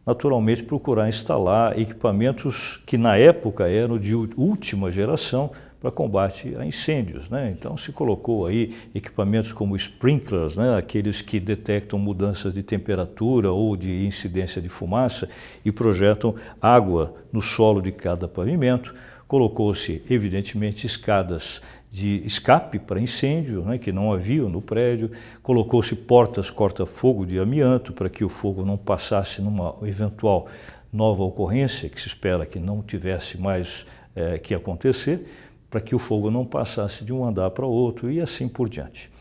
naturalmente 0.05 0.63
procurar 0.63 1.07
instalar 1.07 1.79
equipamentos 1.79 2.81
que 2.85 2.97
na 2.97 3.15
época 3.17 3.67
eram 3.67 3.97
de 3.97 4.15
última 4.15 4.91
geração 4.91 5.51
para 5.83 5.91
combate 5.91 6.55
a 6.57 6.65
incêndios. 6.65 7.29
Né? 7.29 7.53
Então 7.57 7.75
se 7.75 7.91
colocou 7.91 8.45
aí 8.45 8.73
equipamentos 8.95 9.51
como 9.51 9.75
sprinklers, 9.75 10.55
né? 10.55 10.77
aqueles 10.77 11.21
que 11.21 11.41
detectam 11.41 11.99
mudanças 11.99 12.53
de 12.53 12.63
temperatura 12.63 13.51
ou 13.51 13.75
de 13.75 14.05
incidência 14.05 14.61
de 14.61 14.69
fumaça 14.69 15.27
e 15.65 15.71
projetam 15.71 16.35
água 16.61 17.13
no 17.31 17.41
solo 17.41 17.81
de 17.81 17.91
cada 17.91 18.29
pavimento. 18.29 18.95
Colocou-se, 19.27 20.01
evidentemente, 20.09 20.85
escadas 20.85 21.61
de 21.93 22.25
escape 22.25 22.79
para 22.79 22.99
incêndio, 22.99 23.61
né, 23.61 23.77
que 23.77 23.91
não 23.91 24.11
havia 24.11 24.41
no 24.49 24.59
prédio, 24.59 25.11
colocou-se 25.43 25.95
portas 25.95 26.49
corta-fogo 26.49 27.23
de 27.23 27.37
amianto 27.37 27.93
para 27.93 28.09
que 28.09 28.25
o 28.25 28.29
fogo 28.29 28.65
não 28.65 28.75
passasse 28.75 29.43
numa 29.43 29.75
eventual 29.83 30.47
nova 30.91 31.21
ocorrência, 31.21 31.87
que 31.87 32.01
se 32.01 32.07
espera 32.07 32.47
que 32.47 32.57
não 32.57 32.81
tivesse 32.81 33.39
mais 33.39 33.85
é, 34.15 34.39
que 34.39 34.55
acontecer, 34.55 35.27
para 35.69 35.79
que 35.79 35.93
o 35.93 35.99
fogo 35.99 36.31
não 36.31 36.43
passasse 36.43 37.05
de 37.05 37.13
um 37.13 37.23
andar 37.23 37.51
para 37.51 37.67
outro 37.67 38.09
e 38.09 38.19
assim 38.19 38.47
por 38.47 38.67
diante. 38.67 39.11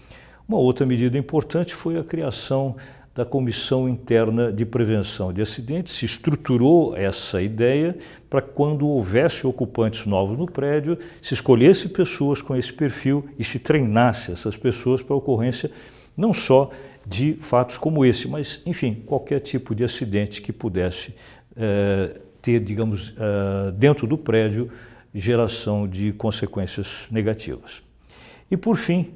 Uma 0.48 0.56
outra 0.56 0.86
medida 0.86 1.18
importante 1.18 1.74
foi 1.74 1.98
a 1.98 2.02
criação 2.02 2.76
da 3.14 3.24
Comissão 3.24 3.88
Interna 3.88 4.50
de 4.50 4.64
Prevenção 4.64 5.32
de 5.32 5.42
Acidentes, 5.42 5.92
se 5.92 6.06
estruturou 6.06 6.96
essa 6.96 7.42
ideia 7.42 7.96
para 8.30 8.40
quando 8.40 8.88
houvesse 8.88 9.46
ocupantes 9.46 10.06
novos 10.06 10.38
no 10.38 10.46
prédio, 10.46 10.98
se 11.20 11.34
escolhesse 11.34 11.88
pessoas 11.90 12.40
com 12.40 12.56
esse 12.56 12.72
perfil 12.72 13.28
e 13.38 13.44
se 13.44 13.58
treinasse 13.58 14.32
essas 14.32 14.56
pessoas 14.56 15.02
para 15.02 15.14
a 15.14 15.18
ocorrência 15.18 15.70
não 16.16 16.32
só 16.32 16.70
de 17.06 17.34
fatos 17.34 17.76
como 17.78 18.04
esse, 18.04 18.28
mas, 18.28 18.60
enfim, 18.64 19.02
qualquer 19.06 19.40
tipo 19.40 19.74
de 19.74 19.84
acidente 19.84 20.40
que 20.40 20.52
pudesse 20.52 21.14
eh, 21.56 22.20
ter, 22.40 22.60
digamos, 22.60 23.12
eh, 23.18 23.72
dentro 23.72 24.06
do 24.06 24.16
prédio, 24.16 24.70
geração 25.14 25.86
de 25.86 26.12
consequências 26.12 27.08
negativas. 27.10 27.82
E, 28.50 28.56
por 28.56 28.76
fim, 28.76 29.10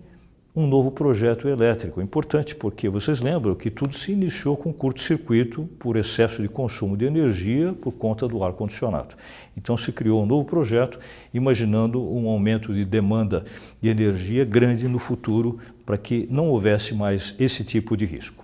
um 0.56 0.66
novo 0.66 0.90
projeto 0.90 1.46
elétrico. 1.46 2.00
Importante 2.00 2.54
porque 2.54 2.88
vocês 2.88 3.20
lembram 3.20 3.54
que 3.54 3.70
tudo 3.70 3.94
se 3.94 4.12
iniciou 4.12 4.56
com 4.56 4.72
curto-circuito 4.72 5.68
por 5.78 5.98
excesso 5.98 6.40
de 6.40 6.48
consumo 6.48 6.96
de 6.96 7.04
energia 7.04 7.74
por 7.74 7.92
conta 7.92 8.26
do 8.26 8.42
ar-condicionado. 8.42 9.14
Então 9.54 9.76
se 9.76 9.92
criou 9.92 10.22
um 10.22 10.26
novo 10.26 10.46
projeto 10.46 10.98
imaginando 11.34 12.02
um 12.02 12.26
aumento 12.26 12.72
de 12.72 12.86
demanda 12.86 13.44
de 13.82 13.90
energia 13.90 14.46
grande 14.46 14.88
no 14.88 14.98
futuro 14.98 15.58
para 15.84 15.98
que 15.98 16.26
não 16.30 16.48
houvesse 16.48 16.94
mais 16.94 17.34
esse 17.38 17.62
tipo 17.62 17.94
de 17.94 18.06
risco. 18.06 18.42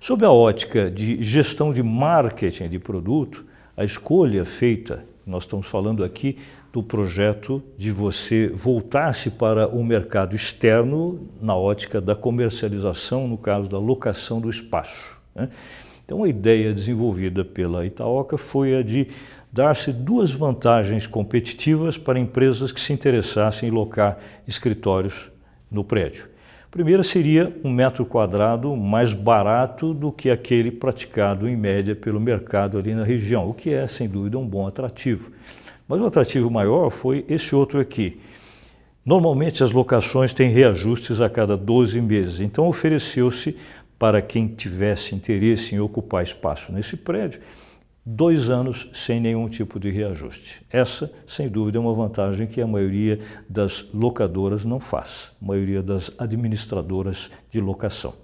Sob 0.00 0.24
a 0.24 0.32
ótica 0.32 0.90
de 0.90 1.22
gestão 1.22 1.74
de 1.74 1.82
marketing 1.82 2.68
de 2.68 2.78
produto, 2.78 3.44
a 3.76 3.84
escolha 3.84 4.46
feita, 4.46 5.04
nós 5.26 5.42
estamos 5.42 5.66
falando 5.66 6.02
aqui 6.02 6.38
do 6.74 6.82
projeto 6.82 7.62
de 7.78 7.92
você 7.92 8.48
voltar-se 8.48 9.30
para 9.30 9.68
o 9.68 9.84
mercado 9.84 10.34
externo 10.34 11.20
na 11.40 11.54
ótica 11.54 12.00
da 12.00 12.16
comercialização, 12.16 13.28
no 13.28 13.38
caso 13.38 13.70
da 13.70 13.78
locação 13.78 14.40
do 14.40 14.50
espaço. 14.50 15.16
Né? 15.32 15.48
Então, 16.04 16.24
a 16.24 16.28
ideia 16.28 16.74
desenvolvida 16.74 17.44
pela 17.44 17.86
Itaoca 17.86 18.36
foi 18.36 18.74
a 18.74 18.82
de 18.82 19.06
dar-se 19.52 19.92
duas 19.92 20.32
vantagens 20.32 21.06
competitivas 21.06 21.96
para 21.96 22.18
empresas 22.18 22.72
que 22.72 22.80
se 22.80 22.92
interessassem 22.92 23.68
em 23.68 23.72
locar 23.72 24.18
escritórios 24.44 25.30
no 25.70 25.84
prédio. 25.84 26.28
A 26.66 26.70
primeira 26.72 27.04
seria 27.04 27.56
um 27.62 27.70
metro 27.70 28.04
quadrado 28.04 28.74
mais 28.74 29.14
barato 29.14 29.94
do 29.94 30.10
que 30.10 30.28
aquele 30.28 30.72
praticado 30.72 31.48
em 31.48 31.56
média 31.56 31.94
pelo 31.94 32.18
mercado 32.18 32.78
ali 32.78 32.96
na 32.96 33.04
região, 33.04 33.48
o 33.48 33.54
que 33.54 33.72
é, 33.72 33.86
sem 33.86 34.08
dúvida, 34.08 34.36
um 34.36 34.46
bom 34.46 34.66
atrativo. 34.66 35.30
Mas 35.86 36.00
o 36.00 36.06
atrativo 36.06 36.50
maior 36.50 36.90
foi 36.90 37.24
esse 37.28 37.54
outro 37.54 37.78
aqui. 37.78 38.20
Normalmente 39.04 39.62
as 39.62 39.70
locações 39.70 40.32
têm 40.32 40.50
reajustes 40.50 41.20
a 41.20 41.28
cada 41.28 41.56
12 41.56 42.00
meses, 42.00 42.40
então 42.40 42.66
ofereceu-se 42.66 43.54
para 43.98 44.22
quem 44.22 44.48
tivesse 44.48 45.14
interesse 45.14 45.74
em 45.74 45.80
ocupar 45.80 46.22
espaço 46.22 46.72
nesse 46.72 46.96
prédio, 46.96 47.40
dois 48.04 48.48
anos 48.48 48.88
sem 48.94 49.20
nenhum 49.20 49.48
tipo 49.48 49.78
de 49.78 49.90
reajuste. 49.90 50.62
Essa, 50.70 51.12
sem 51.26 51.48
dúvida, 51.48 51.76
é 51.76 51.80
uma 51.80 51.94
vantagem 51.94 52.46
que 52.46 52.62
a 52.62 52.66
maioria 52.66 53.18
das 53.48 53.86
locadoras 53.92 54.64
não 54.64 54.80
faz, 54.80 55.32
a 55.40 55.44
maioria 55.44 55.82
das 55.82 56.10
administradoras 56.18 57.30
de 57.50 57.60
locação. 57.60 58.23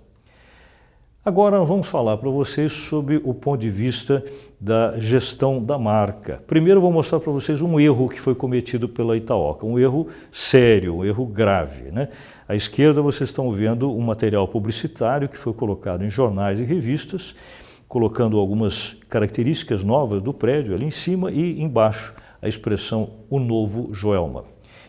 Agora 1.30 1.62
vamos 1.62 1.86
falar 1.86 2.16
para 2.16 2.28
vocês 2.28 2.72
sobre 2.72 3.20
o 3.22 3.32
ponto 3.32 3.60
de 3.60 3.70
vista 3.70 4.20
da 4.60 4.98
gestão 4.98 5.62
da 5.62 5.78
marca. 5.78 6.42
Primeiro 6.44 6.80
vou 6.80 6.90
mostrar 6.90 7.20
para 7.20 7.30
vocês 7.30 7.62
um 7.62 7.78
erro 7.78 8.08
que 8.08 8.20
foi 8.20 8.34
cometido 8.34 8.88
pela 8.88 9.16
Itaoca, 9.16 9.64
um 9.64 9.78
erro 9.78 10.08
sério, 10.32 10.96
um 10.96 11.04
erro 11.04 11.24
grave. 11.24 11.92
Né? 11.92 12.08
À 12.48 12.56
esquerda 12.56 13.00
vocês 13.00 13.28
estão 13.28 13.48
vendo 13.52 13.96
um 13.96 14.00
material 14.00 14.48
publicitário 14.48 15.28
que 15.28 15.38
foi 15.38 15.52
colocado 15.52 16.04
em 16.04 16.10
jornais 16.10 16.58
e 16.58 16.64
revistas, 16.64 17.36
colocando 17.86 18.36
algumas 18.36 18.96
características 19.08 19.84
novas 19.84 20.20
do 20.20 20.34
prédio 20.34 20.74
ali 20.74 20.86
em 20.86 20.90
cima 20.90 21.30
e 21.30 21.62
embaixo 21.62 22.12
a 22.42 22.48
expressão 22.48 23.08
o 23.30 23.38
novo 23.38 23.94
Joelma. 23.94 24.46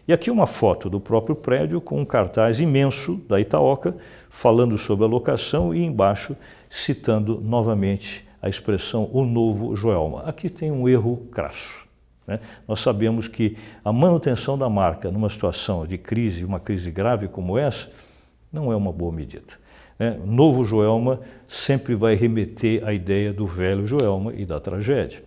E 0.07 0.13
aqui 0.13 0.31
uma 0.31 0.47
foto 0.47 0.89
do 0.89 0.99
próprio 0.99 1.35
prédio 1.35 1.79
com 1.79 2.01
um 2.01 2.05
cartaz 2.05 2.59
imenso 2.59 3.21
da 3.29 3.39
Itaoca 3.39 3.95
falando 4.31 4.77
sobre 4.77 5.03
a 5.03 5.07
locação 5.07 5.75
e 5.75 5.83
embaixo 5.83 6.37
citando 6.69 7.41
novamente 7.41 8.25
a 8.41 8.47
expressão 8.47 9.09
o 9.11 9.25
novo 9.25 9.75
Joelma. 9.75 10.23
Aqui 10.23 10.49
tem 10.49 10.71
um 10.71 10.87
erro 10.87 11.27
crasso. 11.31 11.85
Né? 12.25 12.39
Nós 12.65 12.79
sabemos 12.79 13.27
que 13.27 13.57
a 13.83 13.91
manutenção 13.91 14.57
da 14.57 14.69
marca 14.69 15.11
numa 15.11 15.29
situação 15.29 15.85
de 15.85 15.97
crise, 15.97 16.45
uma 16.45 16.61
crise 16.61 16.89
grave 16.89 17.27
como 17.27 17.57
essa, 17.57 17.91
não 18.51 18.71
é 18.71 18.75
uma 18.75 18.91
boa 18.91 19.11
medida. 19.11 19.59
Né? 19.99 20.17
Novo 20.25 20.63
Joelma 20.63 21.19
sempre 21.45 21.93
vai 21.93 22.15
remeter 22.15 22.87
à 22.87 22.93
ideia 22.93 23.33
do 23.33 23.45
velho 23.45 23.85
Joelma 23.85 24.33
e 24.33 24.45
da 24.45 24.61
tragédia. 24.61 25.21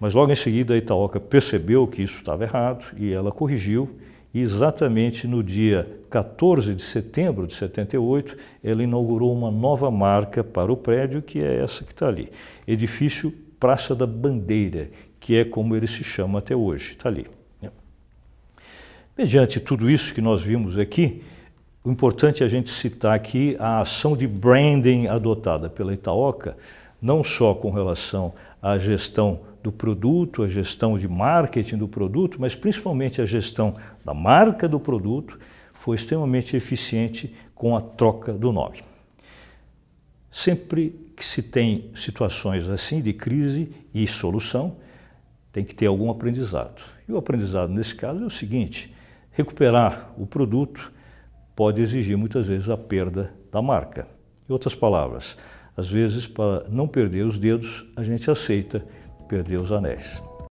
Mas 0.00 0.12
logo 0.12 0.32
em 0.32 0.36
seguida 0.36 0.74
a 0.74 0.76
Itaoca 0.76 1.20
percebeu 1.20 1.86
que 1.86 2.02
isso 2.02 2.16
estava 2.16 2.42
errado 2.42 2.84
e 2.96 3.12
ela 3.12 3.30
corrigiu. 3.30 3.88
E 4.32 4.40
exatamente 4.40 5.26
no 5.26 5.42
dia 5.42 5.98
14 6.10 6.74
de 6.74 6.82
setembro 6.82 7.46
de 7.46 7.54
78, 7.54 8.36
ela 8.62 8.82
inaugurou 8.82 9.32
uma 9.32 9.50
nova 9.50 9.90
marca 9.90 10.44
para 10.44 10.72
o 10.72 10.76
prédio, 10.76 11.22
que 11.22 11.40
é 11.40 11.62
essa 11.62 11.84
que 11.84 11.92
está 11.92 12.08
ali. 12.08 12.30
Edifício 12.66 13.32
Praça 13.58 13.94
da 13.94 14.06
Bandeira, 14.06 14.90
que 15.18 15.36
é 15.36 15.44
como 15.44 15.74
ele 15.74 15.86
se 15.86 16.04
chama 16.04 16.38
até 16.38 16.54
hoje, 16.54 16.92
está 16.92 17.08
ali. 17.08 17.26
Né? 17.60 17.70
Mediante 19.16 19.58
tudo 19.58 19.90
isso 19.90 20.14
que 20.14 20.20
nós 20.20 20.42
vimos 20.42 20.78
aqui, 20.78 21.22
o 21.82 21.90
importante 21.90 22.42
é 22.42 22.46
a 22.46 22.48
gente 22.48 22.70
citar 22.70 23.16
aqui 23.16 23.56
a 23.58 23.80
ação 23.80 24.16
de 24.16 24.26
branding 24.26 25.06
adotada 25.06 25.70
pela 25.70 25.92
Itaoca, 25.92 26.56
não 27.00 27.24
só 27.24 27.54
com 27.54 27.70
relação 27.70 28.34
à 28.60 28.76
gestão 28.76 29.40
do 29.62 29.72
produto, 29.72 30.42
a 30.42 30.48
gestão 30.48 30.98
de 30.98 31.08
marketing 31.08 31.76
do 31.76 31.88
produto, 31.88 32.40
mas 32.40 32.54
principalmente 32.54 33.20
a 33.20 33.24
gestão 33.24 33.74
da 34.04 34.14
marca 34.14 34.68
do 34.68 34.78
produto, 34.78 35.38
foi 35.72 35.96
extremamente 35.96 36.56
eficiente 36.56 37.34
com 37.54 37.76
a 37.76 37.80
troca 37.80 38.32
do 38.32 38.52
nome. 38.52 38.82
Sempre 40.30 40.90
que 41.16 41.24
se 41.24 41.42
tem 41.42 41.90
situações 41.94 42.68
assim 42.68 43.00
de 43.00 43.12
crise 43.12 43.70
e 43.92 44.06
solução, 44.06 44.76
tem 45.52 45.64
que 45.64 45.74
ter 45.74 45.86
algum 45.86 46.10
aprendizado. 46.10 46.82
E 47.08 47.12
o 47.12 47.16
aprendizado 47.16 47.72
nesse 47.72 47.94
caso 47.94 48.22
é 48.22 48.26
o 48.26 48.30
seguinte: 48.30 48.94
recuperar 49.32 50.12
o 50.16 50.26
produto 50.26 50.92
pode 51.56 51.82
exigir 51.82 52.16
muitas 52.16 52.46
vezes 52.46 52.68
a 52.68 52.76
perda 52.76 53.32
da 53.50 53.60
marca. 53.60 54.06
Em 54.48 54.52
outras 54.52 54.74
palavras, 54.74 55.36
às 55.76 55.90
vezes, 55.90 56.26
para 56.26 56.64
não 56.68 56.88
perder 56.88 57.24
os 57.24 57.38
dedos, 57.38 57.84
a 57.96 58.02
gente 58.02 58.30
aceita 58.30 58.84
perder 59.28 59.60
os 59.60 59.70
anéis. 59.70 60.22